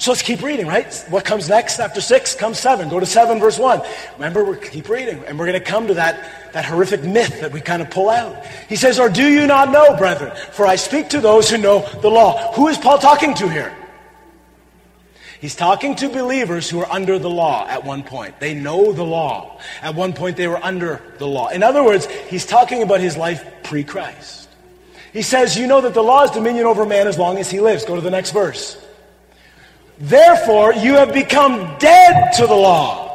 So 0.00 0.12
let's 0.12 0.22
keep 0.22 0.40
reading, 0.40 0.66
right? 0.66 0.90
What 1.10 1.26
comes 1.26 1.50
next 1.50 1.78
after 1.78 2.00
6 2.00 2.34
comes 2.36 2.58
7. 2.58 2.88
Go 2.88 3.00
to 3.00 3.04
7 3.04 3.38
verse 3.38 3.58
1. 3.58 3.82
Remember, 4.14 4.42
we 4.42 4.56
keep 4.56 4.88
reading, 4.88 5.22
and 5.26 5.38
we're 5.38 5.44
going 5.44 5.58
to 5.58 5.64
come 5.64 5.88
to 5.88 5.94
that, 5.94 6.52
that 6.54 6.64
horrific 6.64 7.04
myth 7.04 7.42
that 7.42 7.52
we 7.52 7.60
kind 7.60 7.82
of 7.82 7.90
pull 7.90 8.08
out. 8.08 8.46
He 8.66 8.76
says, 8.76 8.98
Or 8.98 9.10
do 9.10 9.30
you 9.30 9.46
not 9.46 9.70
know, 9.70 9.94
brethren? 9.98 10.34
For 10.52 10.66
I 10.66 10.76
speak 10.76 11.10
to 11.10 11.20
those 11.20 11.50
who 11.50 11.58
know 11.58 11.86
the 12.00 12.08
law. 12.08 12.54
Who 12.54 12.68
is 12.68 12.78
Paul 12.78 12.98
talking 12.98 13.34
to 13.34 13.48
here? 13.50 13.76
He's 15.38 15.54
talking 15.54 15.94
to 15.96 16.08
believers 16.08 16.70
who 16.70 16.80
are 16.80 16.90
under 16.90 17.18
the 17.18 17.28
law 17.28 17.68
at 17.68 17.84
one 17.84 18.02
point. 18.02 18.40
They 18.40 18.54
know 18.54 18.94
the 18.94 19.04
law. 19.04 19.60
At 19.82 19.94
one 19.96 20.14
point, 20.14 20.38
they 20.38 20.48
were 20.48 20.64
under 20.64 21.02
the 21.18 21.26
law. 21.26 21.48
In 21.48 21.62
other 21.62 21.84
words, 21.84 22.06
he's 22.06 22.46
talking 22.46 22.82
about 22.82 23.00
his 23.00 23.18
life 23.18 23.44
pre 23.64 23.84
Christ. 23.84 24.48
He 25.12 25.20
says, 25.20 25.58
You 25.58 25.66
know 25.66 25.82
that 25.82 25.92
the 25.92 26.02
law 26.02 26.22
is 26.22 26.30
dominion 26.30 26.64
over 26.64 26.86
man 26.86 27.06
as 27.06 27.18
long 27.18 27.36
as 27.36 27.50
he 27.50 27.60
lives. 27.60 27.84
Go 27.84 27.96
to 27.96 28.00
the 28.00 28.10
next 28.10 28.30
verse. 28.30 28.82
Therefore, 30.00 30.72
you 30.72 30.94
have 30.94 31.12
become 31.12 31.76
dead 31.78 32.32
to 32.38 32.46
the 32.46 32.54
law. 32.54 33.08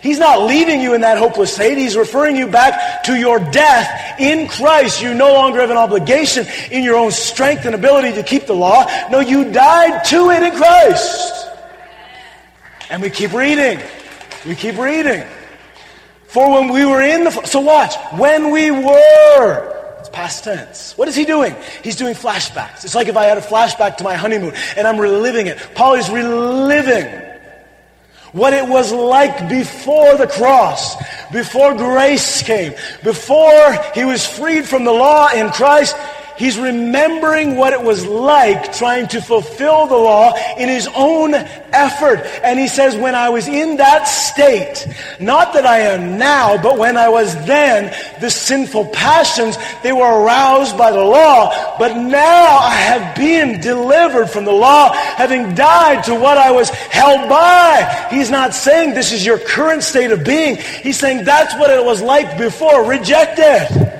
He's 0.00 0.18
not 0.18 0.42
leaving 0.42 0.80
you 0.80 0.94
in 0.94 1.00
that 1.00 1.16
hopeless 1.18 1.54
state. 1.54 1.78
He's 1.78 1.96
referring 1.96 2.36
you 2.36 2.48
back 2.48 3.04
to 3.04 3.16
your 3.16 3.38
death 3.38 4.20
in 4.20 4.48
Christ. 4.48 5.00
You 5.00 5.14
no 5.14 5.32
longer 5.32 5.60
have 5.60 5.70
an 5.70 5.76
obligation 5.76 6.46
in 6.70 6.82
your 6.82 6.96
own 6.96 7.10
strength 7.10 7.66
and 7.66 7.74
ability 7.74 8.12
to 8.14 8.22
keep 8.22 8.46
the 8.46 8.54
law. 8.54 8.86
No, 9.10 9.20
you 9.20 9.50
died 9.50 10.04
to 10.06 10.30
it 10.30 10.42
in 10.42 10.56
Christ. 10.56 11.46
And 12.90 13.02
we 13.02 13.10
keep 13.10 13.32
reading. 13.32 13.80
We 14.46 14.54
keep 14.54 14.76
reading. 14.76 15.24
For 16.26 16.50
when 16.50 16.72
we 16.72 16.84
were 16.84 17.02
in 17.02 17.24
the, 17.24 17.30
so 17.46 17.60
watch, 17.60 17.94
when 18.18 18.50
we 18.50 18.70
were, 18.70 19.77
past 20.18 20.42
tense. 20.42 20.98
What 20.98 21.06
is 21.06 21.14
he 21.14 21.24
doing? 21.24 21.54
He's 21.84 21.94
doing 21.94 22.12
flashbacks. 22.12 22.84
It's 22.84 22.96
like 22.96 23.06
if 23.06 23.16
I 23.16 23.26
had 23.26 23.38
a 23.38 23.40
flashback 23.40 23.98
to 23.98 24.04
my 24.04 24.16
honeymoon 24.16 24.52
and 24.76 24.84
I'm 24.84 24.98
reliving 24.98 25.46
it. 25.46 25.56
Paul 25.76 25.94
is 25.94 26.10
reliving 26.10 27.06
what 28.32 28.52
it 28.52 28.66
was 28.66 28.92
like 28.92 29.48
before 29.48 30.16
the 30.16 30.26
cross, 30.26 30.96
before 31.30 31.72
grace 31.76 32.42
came, 32.42 32.72
before 33.04 33.78
he 33.94 34.04
was 34.04 34.26
freed 34.26 34.66
from 34.66 34.82
the 34.82 34.90
law 34.90 35.30
in 35.30 35.50
Christ. 35.50 35.94
He's 36.38 36.56
remembering 36.56 37.56
what 37.56 37.72
it 37.72 37.82
was 37.82 38.06
like 38.06 38.72
trying 38.72 39.08
to 39.08 39.20
fulfill 39.20 39.86
the 39.86 39.96
law 39.96 40.34
in 40.56 40.68
his 40.68 40.88
own 40.94 41.34
effort. 41.34 42.20
And 42.44 42.58
he 42.60 42.68
says, 42.68 42.96
when 42.96 43.16
I 43.16 43.28
was 43.28 43.48
in 43.48 43.78
that 43.78 44.04
state, 44.04 44.86
not 45.18 45.52
that 45.54 45.66
I 45.66 45.80
am 45.80 46.16
now, 46.16 46.62
but 46.62 46.78
when 46.78 46.96
I 46.96 47.08
was 47.08 47.34
then, 47.44 47.92
the 48.20 48.30
sinful 48.30 48.86
passions, 48.86 49.56
they 49.82 49.92
were 49.92 50.22
aroused 50.22 50.78
by 50.78 50.92
the 50.92 51.04
law. 51.04 51.76
But 51.78 51.96
now 51.96 52.58
I 52.58 52.74
have 52.74 53.16
been 53.16 53.60
delivered 53.60 54.30
from 54.30 54.44
the 54.44 54.52
law, 54.52 54.92
having 54.92 55.56
died 55.56 56.04
to 56.04 56.14
what 56.14 56.38
I 56.38 56.52
was 56.52 56.70
held 56.70 57.28
by. 57.28 58.08
He's 58.10 58.30
not 58.30 58.54
saying 58.54 58.94
this 58.94 59.12
is 59.12 59.26
your 59.26 59.38
current 59.40 59.82
state 59.82 60.12
of 60.12 60.24
being. 60.24 60.56
He's 60.56 60.98
saying 60.98 61.24
that's 61.24 61.54
what 61.54 61.70
it 61.70 61.84
was 61.84 62.00
like 62.00 62.38
before. 62.38 62.84
Reject 62.84 63.38
it. 63.38 63.97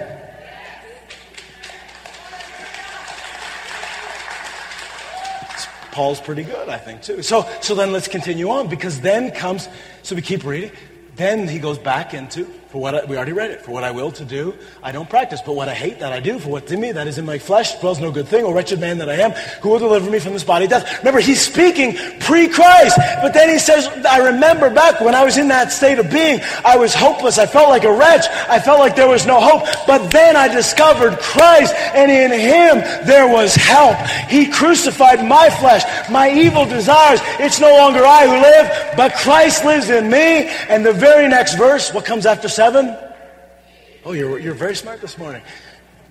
Paul's 5.99 6.21
pretty 6.21 6.45
good, 6.45 6.69
I 6.69 6.79
think, 6.79 7.03
too. 7.03 7.23
So, 7.25 7.45
so 7.61 7.75
then 7.75 7.93
let's 7.93 8.07
continue 8.07 8.51
on 8.51 8.69
because 8.69 9.01
then 9.01 9.33
comes, 9.33 9.69
so 10.05 10.15
we 10.15 10.23
keep 10.23 10.45
reading. 10.45 10.71
Then 11.17 11.49
he 11.49 11.59
goes 11.59 11.77
back 11.77 12.15
into 12.15 12.45
for 12.69 12.83
what 12.83 12.95
I, 12.95 13.05
we 13.07 13.17
already 13.17 13.33
read 13.33 13.51
it. 13.51 13.63
For 13.63 13.71
what 13.71 13.83
I 13.83 13.91
will 13.91 14.13
to 14.13 14.25
do, 14.25 14.55
I 14.83 14.93
don't 14.93 15.09
practice. 15.09 15.41
But 15.45 15.55
what 15.55 15.71
I 15.71 15.75
hate, 15.75 16.01
that 16.01 16.13
I 16.13 16.21
do. 16.21 16.39
For 16.39 16.51
what's 16.51 16.71
in 16.71 16.81
me, 16.81 16.93
that 16.93 17.07
is 17.07 17.17
in 17.17 17.25
my 17.25 17.39
flesh, 17.39 17.75
dwells 17.81 17.99
no 17.99 18.11
good 18.11 18.29
thing. 18.29 18.45
O 18.45 18.53
wretched 18.53 18.79
man 18.79 18.99
that 18.99 19.09
I 19.09 19.15
am, 19.15 19.31
who 19.63 19.71
will 19.71 19.79
deliver 19.79 20.11
me 20.11 20.19
from 20.19 20.35
this 20.35 20.45
body 20.45 20.67
of 20.67 20.71
death? 20.71 20.99
Remember, 20.99 21.21
he's 21.21 21.41
speaking 21.41 21.97
pre-Christ. 22.21 22.99
But 23.23 23.33
then 23.33 23.49
he 23.49 23.59
says, 23.59 23.89
I 24.07 24.19
remember 24.33 24.69
back 24.69 25.01
when 25.01 25.15
I 25.15 25.25
was 25.25 25.39
in 25.39 25.49
that 25.49 25.73
state 25.73 25.99
of 25.99 26.11
being, 26.11 26.41
I 26.65 26.77
was 26.77 26.95
hopeless. 26.95 27.39
I 27.39 27.47
felt 27.47 27.71
like 27.71 27.85
a 27.85 27.93
wretch. 27.93 28.27
I 28.49 28.61
felt 28.61 28.81
like 28.81 28.95
there 28.95 29.09
was 29.09 29.27
no 29.27 29.41
hope. 29.41 29.67
But 29.87 30.11
then 30.11 30.37
I 30.37 30.49
discovered 30.49 31.19
Christ, 31.21 31.75
and 31.95 32.11
in 32.11 32.33
him 32.39 33.07
there 33.07 33.29
was 33.29 33.55
help. 33.55 33.97
He 34.29 34.47
crucified 34.47 35.27
my 35.27 35.49
flesh, 35.49 35.85
my 36.11 36.31
evil 36.31 36.67
desires. 36.67 37.21
It's 37.41 37.61
no 37.61 37.73
longer 37.73 38.05
I 38.05 38.27
who 38.27 38.43
live, 38.43 38.97
but 38.97 39.15
Christ 39.15 39.65
lives 39.65 39.89
in 39.89 40.11
me. 40.11 40.49
And 40.69 40.85
the 40.85 40.93
very 40.93 41.29
next 41.29 41.57
verse, 41.57 41.95
what 41.95 42.05
comes 42.05 42.27
after 42.27 42.49
seven? 42.59 42.97
Oh, 44.05 44.11
you're, 44.11 44.37
you're 44.41 44.53
very 44.53 44.75
smart 44.75 45.01
this 45.01 45.17
morning. 45.17 45.43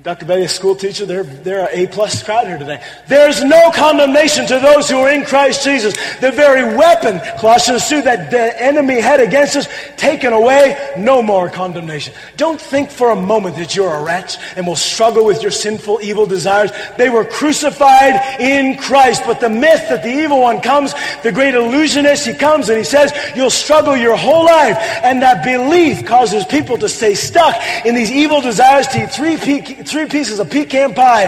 Dr. 0.08 0.26
Betty, 0.26 0.43
a 0.43 0.48
school 0.48 0.74
teacher, 0.74 1.06
they're, 1.06 1.24
they're 1.24 1.67
an 1.67 1.70
A-plus 1.74 2.24
crowd 2.24 2.48
here 2.48 2.58
today. 2.58 2.82
There's 3.08 3.43
no 3.43 3.72
condemnation 3.72 4.48
to 4.48 4.58
those 4.58 4.89
who 4.89 5.00
are 5.00 5.12
in 5.12 5.26
Christ 5.26 5.65
Jesus. 5.65 5.96
The 6.22 6.32
very 6.32 6.78
weapon, 6.78 7.20
Colossians 7.41 7.89
2, 7.89 8.04
that 8.04 8.32
the 8.32 8.63
enemy 8.63 9.02
had 9.02 9.20
against 9.20 9.58
us, 9.58 9.67
taken 9.98 10.32
away, 10.32 10.93
no 10.98 11.22
more 11.22 11.50
condemnation. 11.50 12.13
Don't 12.38 12.62
think 12.62 12.89
for 12.89 13.10
a 13.10 13.17
moment 13.17 13.58
that 13.58 13.76
you're 13.76 13.93
a 13.93 14.02
wretch 14.02 14.38
and 14.56 14.65
will 14.65 14.78
struggle 14.78 15.26
with 15.26 15.41
your 15.41 15.52
sinful, 15.52 16.00
evil 16.02 16.26
desires. 16.26 16.72
They 16.98 17.10
were 17.10 17.26
crucified 17.26 18.39
in 18.39 18.78
Christ. 18.78 19.24
But 19.26 19.41
the 19.41 19.50
myth 19.50 19.89
that 19.89 20.04
the 20.04 20.24
evil 20.24 20.39
one 20.39 20.62
comes, 20.62 20.93
the 21.22 21.34
great 21.34 21.54
illusionist, 21.54 22.26
he 22.26 22.34
comes 22.34 22.70
and 22.70 22.78
he 22.78 22.86
says, 22.86 23.12
you'll 23.36 23.50
struggle 23.50 23.98
your 23.98 24.15
whole 24.15 24.46
life. 24.46 24.78
And 25.04 25.22
that 25.22 25.43
belief 25.43 26.06
causes 26.06 26.46
people 26.46 26.78
to 26.78 26.88
stay 26.88 27.13
stuck 27.13 27.58
in 27.86 27.93
these 27.93 28.10
evil 28.10 28.39
desires 28.39 28.88
to 28.88 29.04
eat 29.04 29.12
three, 29.12 29.36
three 29.36 29.96
three 29.97 30.07
pieces 30.07 30.38
of 30.38 30.47
pecan 30.51 30.93
pie, 30.93 31.25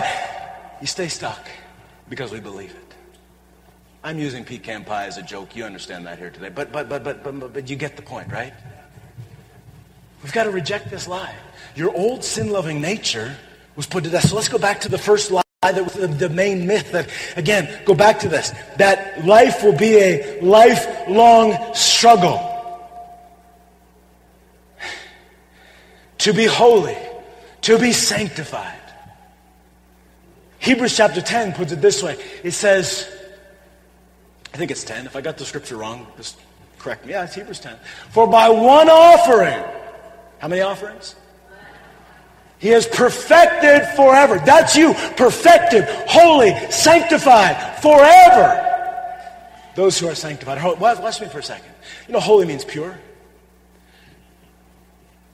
you 0.80 0.86
stay 0.86 1.08
stuck 1.08 1.44
because 2.08 2.32
we 2.32 2.40
believe 2.40 2.70
it. 2.70 2.94
I'm 4.04 4.20
using 4.20 4.46
pecan 4.46 4.86
pie 4.86 5.08
as 5.08 5.18
a 5.18 5.24
joke. 5.24 5.56
You 5.56 5.64
understand 5.64 6.06
that 6.06 6.20
here 6.20 6.30
today. 6.30 6.50
But, 6.50 6.72
but, 6.72 6.88
but, 6.88 7.04
but, 7.04 7.24
but, 7.24 7.54
but 7.54 7.68
you 7.68 7.76
get 7.76 7.96
the 7.96 8.04
point, 8.04 8.32
right? 8.32 8.54
We've 10.22 10.32
got 10.32 10.44
to 10.44 10.52
reject 10.52 10.92
this 10.92 11.08
lie. 11.08 11.34
Your 11.76 11.92
old 11.96 12.24
sin 12.24 12.52
loving 12.52 12.80
nature 12.80 13.36
was 13.76 13.88
put 13.88 14.04
to 14.04 14.12
death. 14.12 14.30
So 14.30 14.36
let's 14.36 14.50
go 14.50 14.60
back 14.60 14.82
to 14.82 14.90
the 14.90 15.00
first 15.00 15.32
lie. 15.32 15.42
That 15.64 15.84
was 15.84 15.94
the, 15.94 16.06
the 16.08 16.30
main 16.30 16.68
myth 16.68 16.92
that, 16.92 17.10
again, 17.38 17.84
go 17.86 17.96
back 17.96 18.20
to 18.20 18.30
this, 18.30 18.54
that 18.78 19.26
life 19.26 19.64
will 19.64 19.76
be 19.76 19.98
a 19.98 20.42
lifelong 20.42 21.74
struggle. 21.74 22.46
To 26.20 26.34
be 26.34 26.46
holy, 26.46 26.98
to 27.62 27.78
be 27.78 27.92
sanctified. 27.92 28.80
Hebrews 30.60 30.96
chapter 30.98 31.22
10 31.22 31.54
puts 31.54 31.72
it 31.72 31.82
this 31.82 32.04
way. 32.04 32.18
It 32.44 32.52
says, 32.52 33.10
I 34.54 34.58
think 34.58 34.72
it's 34.72 34.84
10. 34.84 35.06
If 35.06 35.16
I 35.16 35.22
got 35.22 35.38
the 35.38 35.46
scripture 35.46 35.78
wrong, 35.78 36.08
just 36.18 36.40
correct 36.80 37.06
me. 37.06 37.14
Yeah, 37.14 37.24
it's 37.24 37.36
Hebrews 37.36 37.60
10. 37.60 37.78
For 38.10 38.28
by 38.28 38.50
one 38.50 38.90
offering, 38.90 39.64
how 40.40 40.48
many 40.48 40.62
offerings? 40.62 41.16
He 42.58 42.70
has 42.70 42.86
perfected 42.88 43.88
forever. 43.96 44.38
That's 44.46 44.76
you. 44.76 44.94
Perfected, 45.16 45.86
holy, 46.08 46.54
sanctified 46.72 47.82
forever. 47.82 48.66
Those 49.76 49.98
who 49.98 50.10
are 50.10 50.16
sanctified. 50.16 50.62
Watch 50.80 51.22
me 51.22 51.28
for 51.30 51.40
a 51.40 51.44
second. 51.44 51.72
You 52.08 52.14
know, 52.14 52.20
holy 52.20 52.46
means 52.46 52.66
pure. 52.66 53.00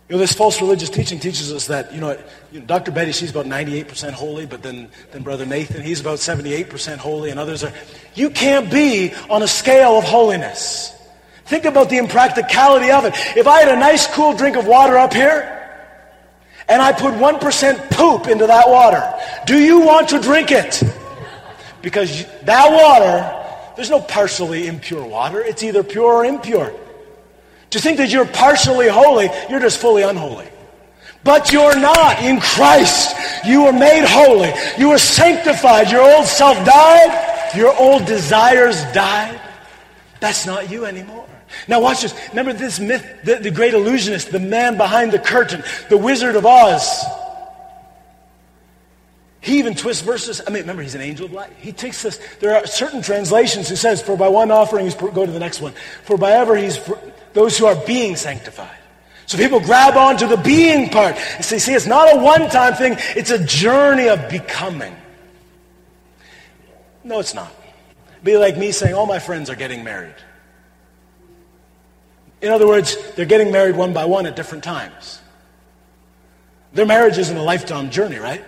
You 0.08 0.16
know, 0.16 0.20
this 0.20 0.34
false 0.34 0.62
religious 0.62 0.90
teaching 0.90 1.20
teaches 1.20 1.52
us 1.52 1.66
that, 1.68 1.92
you 1.92 2.00
know, 2.00 2.12
you 2.52 2.60
know, 2.60 2.66
Dr. 2.68 2.92
Betty, 2.92 3.12
she's 3.12 3.32
about 3.32 3.48
98% 3.48 4.12
holy, 4.12 4.46
but 4.46 4.62
then, 4.62 4.90
then 5.12 5.24
Brother 5.24 5.48
Nathan, 5.48 5.82
he's 5.82 6.00
about 6.00 6.20
78% 6.20 6.98
holy, 6.98 7.32
and 7.32 7.40
others 7.40 7.64
are. 7.64 7.74
You 8.14 8.30
can't 8.30 8.72
be 8.72 9.14
on 9.32 9.42
a 9.42 9.48
scale 9.48 9.98
of 9.98 10.04
holiness. 10.04 10.94
Think 11.46 11.66
about 11.66 11.90
the 11.90 11.98
impracticality 11.98 12.92
of 12.92 13.06
it. 13.06 13.14
If 13.36 13.48
I 13.48 13.62
had 13.62 13.70
a 13.70 13.80
nice 13.80 14.06
cool 14.06 14.36
drink 14.36 14.58
of 14.58 14.68
water 14.68 14.96
up 14.96 15.12
here, 15.12 15.52
and 16.68 16.84
I 16.84 16.92
put 16.92 17.16
1% 17.16 17.90
poop 17.92 18.28
into 18.28 18.46
that 18.46 18.70
water, 18.70 19.12
do 19.48 19.58
you 19.58 19.80
want 19.80 20.10
to 20.10 20.20
drink 20.20 20.52
it? 20.52 20.84
Because 21.82 22.26
that 22.44 22.72
water, 22.72 23.74
there's 23.76 23.90
no 23.90 24.02
partially 24.02 24.68
impure 24.68 25.04
water. 25.04 25.42
It's 25.42 25.64
either 25.64 25.84
pure 25.84 26.14
or 26.14 26.26
impure. 26.26 26.74
To 27.76 27.82
think 27.82 27.98
that 27.98 28.10
you're 28.10 28.26
partially 28.26 28.88
holy, 28.88 29.30
you're 29.50 29.60
just 29.60 29.80
fully 29.80 30.04
unholy. 30.04 30.48
But 31.26 31.52
you're 31.52 31.78
not 31.78 32.24
in 32.24 32.40
Christ. 32.40 33.18
You 33.46 33.66
were 33.66 33.74
made 33.74 34.06
holy. 34.08 34.54
You 34.78 34.92
were 34.92 34.98
sanctified. 34.98 35.92
Your 35.92 36.00
old 36.00 36.26
self 36.26 36.56
died. 36.66 37.54
Your 37.54 37.76
old 37.78 38.06
desires 38.06 38.82
died. 38.94 39.42
That's 40.22 40.46
not 40.46 40.72
you 40.72 40.86
anymore. 40.86 41.28
Now 41.68 41.82
watch 41.82 42.04
this. 42.04 42.16
Remember 42.30 42.54
this 42.54 42.80
myth, 42.80 43.06
the, 43.26 43.36
the 43.36 43.52
great 43.52 43.74
illusionist, 43.74 44.32
the 44.32 44.40
man 44.40 44.78
behind 44.78 45.12
the 45.12 45.20
curtain, 45.20 45.62
the 45.90 45.98
Wizard 45.98 46.38
of 46.38 46.46
Oz. 46.46 47.04
He 49.42 49.60
even 49.60 49.76
twists 49.76 50.02
verses. 50.02 50.42
I 50.48 50.50
mean, 50.50 50.62
remember, 50.62 50.82
he's 50.82 50.96
an 50.96 51.02
angel 51.02 51.26
of 51.26 51.34
light. 51.34 51.52
He 51.58 51.74
takes 51.74 52.02
this. 52.04 52.22
There 52.40 52.56
are 52.56 52.66
certain 52.66 53.02
translations 53.02 53.68
who 53.68 53.76
says, 53.76 54.02
for 54.02 54.16
by 54.16 54.30
one 54.30 54.50
offering, 54.50 54.86
he's, 54.86 54.96
go 54.96 55.26
to 55.26 55.32
the 55.32 55.40
next 55.40 55.60
one. 55.60 55.74
For 56.04 56.18
by 56.18 56.32
ever, 56.32 56.56
he's 56.56 56.80
those 57.36 57.58
who 57.58 57.68
are 57.68 57.76
being 57.76 58.16
sanctified. 58.16 58.78
So 59.28 59.38
people 59.38 59.60
grab 59.60 59.96
onto 59.98 60.26
the 60.26 60.38
being 60.38 60.90
part 60.90 61.16
and 61.18 61.44
say, 61.44 61.60
see, 61.60 61.74
it's 61.74 61.86
not 61.86 62.16
a 62.16 62.20
one-time 62.20 62.76
thing. 62.76 62.96
It's 63.16 63.30
a 63.30 63.44
journey 63.44 64.08
of 64.08 64.30
becoming. 64.30 64.96
No, 67.04 67.20
it's 67.20 67.34
not. 67.34 67.54
Be 68.24 68.38
like 68.38 68.58
me 68.58 68.72
saying, 68.72 68.96
all 68.96 69.06
my 69.06 69.20
friends 69.20 69.50
are 69.50 69.56
getting 69.56 69.84
married. 69.84 70.16
In 72.42 72.52
other 72.52 72.68
words, 72.68 72.96
they're 73.16 73.26
getting 73.26 73.52
married 73.52 73.76
one 73.76 73.94
by 73.94 74.06
one 74.06 74.26
at 74.26 74.36
different 74.36 74.64
times. 74.64 75.22
Their 76.74 76.86
marriage 76.86 77.18
isn't 77.18 77.36
a 77.36 77.44
lifetime 77.44 77.90
journey, 77.90 78.18
right? 78.18 78.44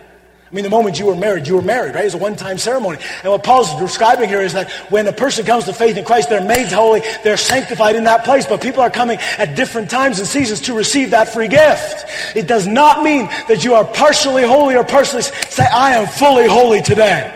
I 0.49 0.55
mean, 0.55 0.63
the 0.63 0.69
moment 0.69 0.97
you 0.97 1.07
were 1.07 1.15
married, 1.15 1.45
you 1.45 1.55
were 1.55 1.61
married, 1.61 1.93
right? 1.93 2.05
It's 2.05 2.13
a 2.13 2.17
one-time 2.17 2.57
ceremony. 2.57 2.99
And 3.21 3.31
what 3.33 3.43
Paul's 3.43 3.75
describing 3.75 4.29
here 4.29 4.41
is 4.41 4.53
that 4.53 4.71
when 4.89 5.05
a 5.05 5.11
person 5.11 5.45
comes 5.45 5.65
to 5.65 5.73
faith 5.73 5.97
in 5.97 6.05
Christ, 6.05 6.29
they're 6.29 6.39
made 6.39 6.67
holy, 6.67 7.01
they're 7.25 7.35
sanctified 7.35 7.97
in 7.97 8.05
that 8.05 8.23
place, 8.23 8.45
but 8.45 8.61
people 8.61 8.81
are 8.81 8.89
coming 8.89 9.17
at 9.37 9.57
different 9.57 9.89
times 9.89 10.19
and 10.19 10.27
seasons 10.27 10.61
to 10.61 10.73
receive 10.73 11.11
that 11.11 11.27
free 11.27 11.49
gift. 11.49 12.05
It 12.33 12.47
does 12.47 12.65
not 12.65 13.03
mean 13.03 13.25
that 13.49 13.65
you 13.65 13.73
are 13.73 13.83
partially 13.83 14.43
holy 14.43 14.75
or 14.77 14.85
partially 14.85 15.21
say, 15.21 15.65
I 15.65 15.95
am 15.95 16.07
fully 16.07 16.47
holy 16.47 16.81
today. 16.81 17.33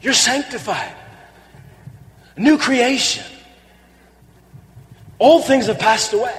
You're 0.00 0.12
sanctified. 0.12 0.92
New 2.36 2.58
creation. 2.58 3.24
Old 5.20 5.44
things 5.44 5.66
have 5.66 5.78
passed 5.78 6.12
away. 6.12 6.34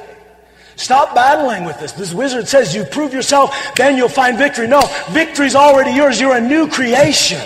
Stop 0.76 1.14
battling 1.14 1.66
with 1.66 1.80
this. 1.80 1.92
This 1.92 2.14
wizard 2.14 2.48
says 2.48 2.76
you 2.76 2.84
prove 2.84 3.14
yourself, 3.14 3.56
then 3.76 3.96
you'll 3.96 4.10
find 4.10 4.38
victory. 4.38 4.68
No, 4.68 4.82
victory's 5.12 5.56
already 5.56 5.92
yours. 5.92 6.20
You're 6.20 6.36
a 6.36 6.42
new 6.42 6.68
creation. 6.68 7.42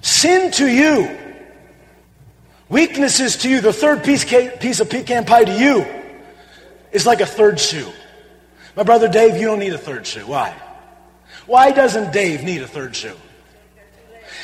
Sin 0.00 0.50
to 0.52 0.66
you. 0.66 1.18
Weaknesses 2.68 3.36
to 3.38 3.50
you. 3.50 3.60
The 3.60 3.72
third 3.72 4.02
piece, 4.02 4.24
piece 4.24 4.80
of 4.80 4.88
pecan 4.88 5.24
pie 5.24 5.44
to 5.44 5.58
you 5.58 5.86
is 6.90 7.06
like 7.06 7.20
a 7.20 7.26
third 7.26 7.60
shoe. 7.60 7.90
My 8.74 8.82
brother 8.82 9.08
Dave, 9.08 9.36
you 9.36 9.46
don't 9.46 9.58
need 9.58 9.74
a 9.74 9.78
third 9.78 10.06
shoe. 10.06 10.26
Why? 10.26 10.54
Why 11.46 11.72
doesn't 11.72 12.12
Dave 12.12 12.42
need 12.42 12.62
a 12.62 12.68
third 12.68 12.96
shoe? 12.96 13.16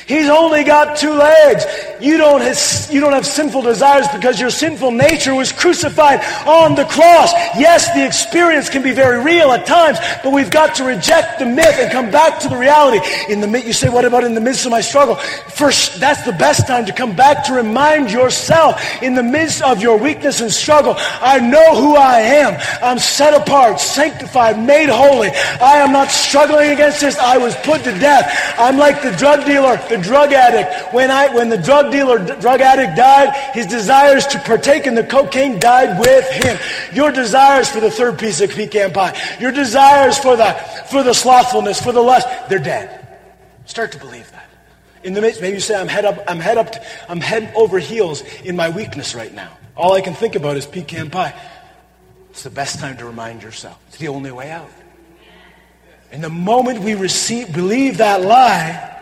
He's 0.09 0.31
only 0.31 0.65
got 0.65 0.97
two 0.97 1.13
legs. 1.13 1.67
You 2.01 2.17
don't, 2.17 2.41
have, 2.41 2.89
you 2.91 3.01
don't 3.01 3.13
have 3.13 3.27
sinful 3.27 3.61
desires 3.61 4.09
because 4.09 4.41
your 4.41 4.49
sinful 4.49 4.93
nature 4.93 5.35
was 5.35 5.53
crucified 5.53 6.21
on 6.47 6.75
the 6.75 6.87
cross. 6.87 7.33
Yes, 7.59 7.93
the 7.93 8.07
experience 8.07 8.71
can 8.71 8.83
be 8.83 8.93
very 8.93 9.23
real 9.23 9.53
at 9.53 9.67
times, 9.67 9.99
but 10.25 10.33
we've 10.33 10.51
got 10.51 10.77
to 10.77 10.85
reject 10.85 11.39
the 11.41 11.45
myth 11.45 11.75
and 11.79 11.93
come 11.93 12.11
back 12.11 12.41
to 12.41 12.49
the 12.49 12.57
reality. 12.57 13.01
In 13.29 13.43
the 13.43 13.49
you 13.61 13.75
say, 13.75 13.91
what 13.91 14.07
about 14.07 14.25
in 14.25 14.35
the 14.35 14.41
midst 14.41 14.65
of 14.65 14.71
my 14.71 14.81
struggle? 14.81 15.17
First, 15.17 16.01
that's 16.01 16.23
the 16.25 16.33
best 16.33 16.67
time 16.67 16.87
to 16.87 16.93
come 16.93 17.15
back 17.15 17.45
to 17.45 17.53
remind 17.53 18.11
yourself 18.11 18.81
in 19.03 19.15
the 19.15 19.23
midst 19.23 19.61
of 19.61 19.83
your 19.83 19.99
weakness 19.99 20.41
and 20.41 20.51
struggle. 20.51 20.95
I 20.97 21.39
know 21.39 21.75
who 21.75 21.97
I 21.97 22.21
am. 22.21 22.59
I'm 22.83 22.99
set 22.99 23.35
apart, 23.35 23.79
sanctified, 23.79 24.59
made 24.59 24.89
holy. 24.89 25.29
I 25.61 25.79
am 25.79 25.93
not 25.93 26.11
struggling 26.11 26.71
against 26.71 27.03
this. 27.03 27.19
I 27.19 27.37
was 27.37 27.55
put 27.57 27.85
to 27.85 27.93
death. 27.99 28.55
I'm 28.57 28.79
like 28.79 29.03
the 29.03 29.13
drug 29.13 29.45
dealer, 29.45 29.77
the 29.89 29.98
drug 30.01 30.33
addict. 30.33 30.95
When, 30.95 31.11
I, 31.11 31.35
when 31.35 31.49
the 31.49 31.59
drug 31.59 31.93
dealer, 31.93 32.19
drug 32.19 32.61
addict 32.61 32.97
died, 32.97 33.55
his 33.55 33.67
desires 33.67 34.27
to 34.29 34.39
partake 34.41 34.87
in 34.87 34.95
the 34.95 35.05
cocaine 35.05 35.59
died 35.59 35.99
with 35.99 36.29
him. 36.31 36.59
Your 36.95 37.13
desires 37.13 37.69
for 37.69 37.81
the 37.81 37.91
third 37.91 38.19
piece 38.19 38.41
of 38.41 38.51
pecan 38.51 38.93
pie, 38.93 39.19
your 39.41 39.53
desires 39.53 40.19
for 40.19 40.37
the, 40.37 40.53
for 40.91 41.03
the 41.03 41.15
slothfulness, 41.15 41.81
for 41.81 41.93
the 41.93 42.01
lust, 42.01 42.29
they're 42.49 42.59
dead. 42.59 43.19
Start 43.67 43.93
to 43.93 43.99
believe 43.99 44.31
that. 44.33 44.49
In 45.05 45.13
the 45.15 45.21
midst, 45.21 45.41
maybe 45.41 45.55
you 45.55 45.61
say, 45.61 45.75
I'm 45.75 45.89
head 45.89 46.05
up, 46.05 46.25
I'm 46.27 46.41
head 46.41 46.59
up, 46.59 46.75
I'm 47.09 47.21
head 47.21 47.53
over 47.55 47.79
heels 47.79 48.23
in 48.45 48.57
my 48.57 48.69
weakness 48.69 49.15
right 49.15 49.33
now. 49.33 49.57
All 49.77 49.93
I 49.93 50.01
can 50.01 50.15
think 50.15 50.35
about 50.35 50.57
is 50.57 50.67
pecan 50.67 51.11
pie. 51.11 51.39
It's 52.31 52.43
the 52.43 52.51
best 52.51 52.81
time 52.81 52.97
to 52.97 53.05
remind 53.05 53.43
yourself. 53.43 53.79
It's 53.89 53.99
the 53.99 54.09
only 54.09 54.33
way 54.33 54.51
out. 54.51 54.71
And 56.11 56.25
the 56.25 56.31
moment 56.31 56.81
we 56.81 56.95
receive, 56.95 57.53
believe 57.53 57.99
that 57.99 58.23
lie, 58.23 58.98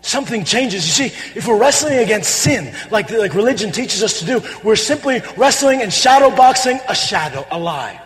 something 0.00 0.44
changes. 0.44 0.86
You 0.86 1.08
see, 1.08 1.38
if 1.38 1.46
we're 1.46 1.58
wrestling 1.58 1.98
against 1.98 2.30
sin, 2.30 2.74
like, 2.90 3.10
like 3.10 3.34
religion 3.34 3.72
teaches 3.72 4.02
us 4.02 4.20
to 4.20 4.26
do, 4.26 4.42
we're 4.64 4.76
simply 4.76 5.20
wrestling 5.36 5.82
and 5.82 5.92
shadow 5.92 6.34
boxing 6.34 6.80
a 6.88 6.94
shadow, 6.94 7.46
a 7.50 7.58
lie. 7.58 8.00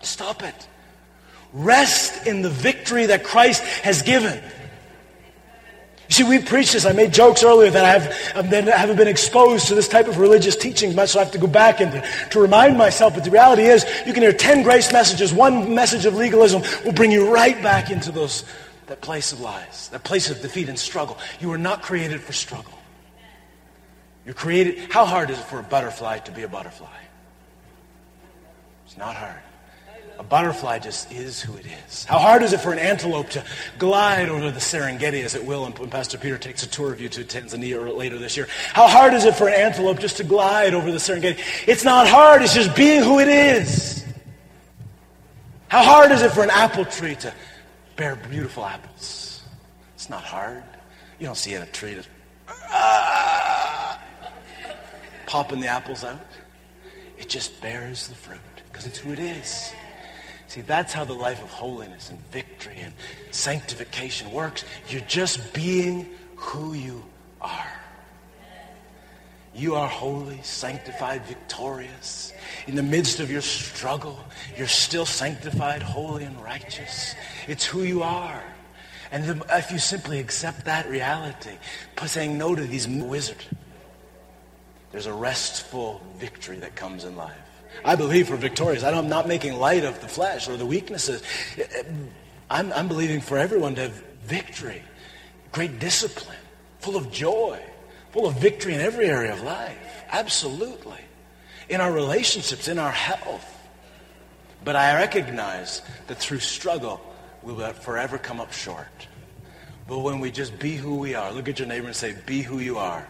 Stop 0.00 0.42
it. 0.42 0.68
Rest 1.52 2.26
in 2.26 2.42
the 2.42 2.50
victory 2.50 3.06
that 3.06 3.24
Christ 3.24 3.62
has 3.82 4.02
given. 4.02 4.42
You 6.08 6.14
see, 6.14 6.24
we 6.24 6.40
preach 6.40 6.72
this. 6.72 6.84
I 6.84 6.92
made 6.92 7.12
jokes 7.12 7.44
earlier 7.44 7.70
that 7.70 7.84
I, 7.84 7.98
have, 8.34 8.50
been, 8.50 8.66
haven't 8.66 8.96
been 8.96 9.06
exposed 9.06 9.68
to 9.68 9.76
this 9.76 9.86
type 9.86 10.08
of 10.08 10.18
religious 10.18 10.56
teaching 10.56 10.92
much, 10.96 11.10
so 11.10 11.20
I 11.20 11.22
have 11.22 11.32
to 11.32 11.38
go 11.38 11.46
back 11.46 11.80
and 11.80 11.92
to, 11.92 12.04
to 12.30 12.40
remind 12.40 12.76
myself. 12.76 13.14
But 13.14 13.22
the 13.22 13.30
reality 13.30 13.62
is, 13.62 13.84
you 14.06 14.12
can 14.12 14.22
hear 14.22 14.32
10 14.32 14.64
grace 14.64 14.92
messages. 14.92 15.32
One 15.32 15.72
message 15.72 16.06
of 16.06 16.16
legalism 16.16 16.62
will 16.84 16.92
bring 16.92 17.12
you 17.12 17.32
right 17.32 17.60
back 17.62 17.90
into 17.90 18.10
those 18.10 18.44
that 18.90 19.00
place 19.00 19.30
of 19.30 19.40
lies, 19.40 19.88
that 19.90 20.02
place 20.02 20.30
of 20.30 20.42
defeat 20.42 20.68
and 20.68 20.76
struggle. 20.76 21.16
You 21.38 21.48
were 21.48 21.58
not 21.58 21.80
created 21.80 22.20
for 22.20 22.32
struggle. 22.32 22.76
You're 24.26 24.34
created. 24.34 24.90
How 24.90 25.04
hard 25.04 25.30
is 25.30 25.38
it 25.38 25.44
for 25.44 25.60
a 25.60 25.62
butterfly 25.62 26.18
to 26.18 26.32
be 26.32 26.42
a 26.42 26.48
butterfly? 26.48 26.88
It's 28.84 28.98
not 28.98 29.14
hard. 29.14 29.38
A 30.18 30.24
butterfly 30.24 30.80
just 30.80 31.12
is 31.12 31.40
who 31.40 31.56
it 31.56 31.66
is. 31.86 32.04
How 32.04 32.18
hard 32.18 32.42
is 32.42 32.52
it 32.52 32.60
for 32.60 32.72
an 32.72 32.80
antelope 32.80 33.30
to 33.30 33.44
glide 33.78 34.28
over 34.28 34.50
the 34.50 34.58
Serengeti 34.58 35.24
as 35.24 35.36
it 35.36 35.46
will 35.46 35.62
when 35.70 35.88
Pastor 35.88 36.18
Peter 36.18 36.36
takes 36.36 36.64
a 36.64 36.68
tour 36.68 36.92
of 36.92 37.00
you 37.00 37.08
to 37.10 37.22
Tanzania 37.22 37.96
later 37.96 38.18
this 38.18 38.36
year? 38.36 38.48
How 38.72 38.88
hard 38.88 39.14
is 39.14 39.24
it 39.24 39.36
for 39.36 39.46
an 39.46 39.54
antelope 39.54 40.00
just 40.00 40.16
to 40.16 40.24
glide 40.24 40.74
over 40.74 40.90
the 40.90 40.98
Serengeti? 40.98 41.38
It's 41.68 41.84
not 41.84 42.08
hard. 42.08 42.42
It's 42.42 42.54
just 42.54 42.74
being 42.74 43.04
who 43.04 43.20
it 43.20 43.28
is. 43.28 44.04
How 45.68 45.84
hard 45.84 46.10
is 46.10 46.22
it 46.22 46.32
for 46.32 46.42
an 46.42 46.50
apple 46.50 46.84
tree 46.84 47.14
to 47.14 47.32
bear 48.00 48.16
beautiful 48.16 48.64
apples. 48.64 49.42
It's 49.94 50.08
not 50.08 50.22
hard. 50.22 50.64
You 51.18 51.26
don't 51.26 51.36
see 51.36 51.52
in 51.52 51.60
a 51.60 51.66
tree 51.66 51.96
just 51.96 52.08
ah, 52.48 54.00
popping 55.26 55.60
the 55.60 55.66
apples 55.66 56.02
out. 56.02 56.18
It 57.18 57.28
just 57.28 57.60
bears 57.60 58.08
the 58.08 58.14
fruit. 58.14 58.40
because 58.72 58.86
it's 58.86 58.96
who 58.96 59.12
it 59.12 59.18
is. 59.18 59.74
See, 60.48 60.62
that's 60.62 60.94
how 60.94 61.04
the 61.04 61.12
life 61.12 61.42
of 61.42 61.50
holiness 61.50 62.08
and 62.08 62.18
victory 62.30 62.78
and 62.78 62.94
sanctification 63.32 64.32
works. 64.32 64.64
You're 64.88 65.02
just 65.02 65.52
being 65.52 66.08
who 66.36 66.72
you 66.72 67.04
are. 67.42 67.70
You 69.54 69.74
are 69.74 69.88
holy, 69.88 70.40
sanctified, 70.42 71.24
victorious. 71.26 72.32
In 72.66 72.76
the 72.76 72.82
midst 72.82 73.20
of 73.20 73.30
your 73.30 73.42
struggle, 73.42 74.18
you're 74.56 74.68
still 74.68 75.04
sanctified, 75.04 75.82
holy, 75.82 76.24
and 76.24 76.40
righteous. 76.40 77.14
It's 77.48 77.64
who 77.64 77.82
you 77.82 78.02
are. 78.02 78.42
And 79.12 79.42
if 79.50 79.72
you 79.72 79.78
simply 79.78 80.20
accept 80.20 80.66
that 80.66 80.88
reality, 80.88 81.58
saying 82.06 82.38
no 82.38 82.54
to 82.54 82.62
these 82.62 82.86
wizards, 82.86 83.44
there's 84.92 85.06
a 85.06 85.12
restful 85.12 86.00
victory 86.16 86.58
that 86.58 86.76
comes 86.76 87.04
in 87.04 87.16
life. 87.16 87.36
I 87.84 87.96
believe 87.96 88.30
we're 88.30 88.36
victorious. 88.36 88.84
I'm 88.84 89.08
not 89.08 89.26
making 89.26 89.54
light 89.58 89.84
of 89.84 90.00
the 90.00 90.08
flesh 90.08 90.48
or 90.48 90.56
the 90.56 90.66
weaknesses. 90.66 91.22
I'm, 92.48 92.72
I'm 92.72 92.88
believing 92.88 93.20
for 93.20 93.36
everyone 93.36 93.74
to 93.76 93.82
have 93.82 94.02
victory, 94.24 94.82
great 95.52 95.78
discipline, 95.80 96.38
full 96.78 96.96
of 96.96 97.10
joy, 97.10 97.60
full 98.12 98.26
of 98.26 98.36
victory 98.38 98.74
in 98.74 98.80
every 98.80 99.06
area 99.06 99.32
of 99.32 99.42
life. 99.42 100.04
Absolutely. 100.10 100.98
In 101.68 101.80
our 101.80 101.92
relationships, 101.92 102.68
in 102.68 102.78
our 102.78 102.90
health. 102.90 103.46
But 104.64 104.76
I 104.76 104.94
recognize 104.94 105.82
that 106.08 106.18
through 106.18 106.40
struggle, 106.40 107.00
we 107.42 107.52
will 107.52 107.72
forever 107.72 108.18
come 108.18 108.40
up 108.40 108.52
short. 108.52 109.08
But 109.88 110.00
when 110.00 110.20
we 110.20 110.30
just 110.30 110.58
be 110.58 110.76
who 110.76 110.96
we 110.96 111.14
are, 111.14 111.32
look 111.32 111.48
at 111.48 111.58
your 111.58 111.68
neighbor 111.68 111.86
and 111.86 111.96
say, 111.96 112.14
be 112.26 112.42
who 112.42 112.58
you 112.58 112.78
are 112.78 113.06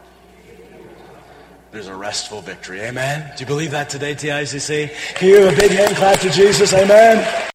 there's 1.72 1.86
a 1.86 1.94
restful 1.94 2.40
victory. 2.40 2.80
Amen? 2.80 3.32
Do 3.36 3.42
you 3.42 3.46
believe 3.46 3.70
that 3.70 3.88
today, 3.88 4.14
TICC? 4.14 5.14
Can 5.14 5.28
you 5.28 5.36
give 5.36 5.52
a 5.52 5.56
big 5.56 5.70
hand 5.70 5.94
clap 5.96 6.18
to 6.20 6.30
Jesus? 6.30 6.74
Amen? 6.74 7.46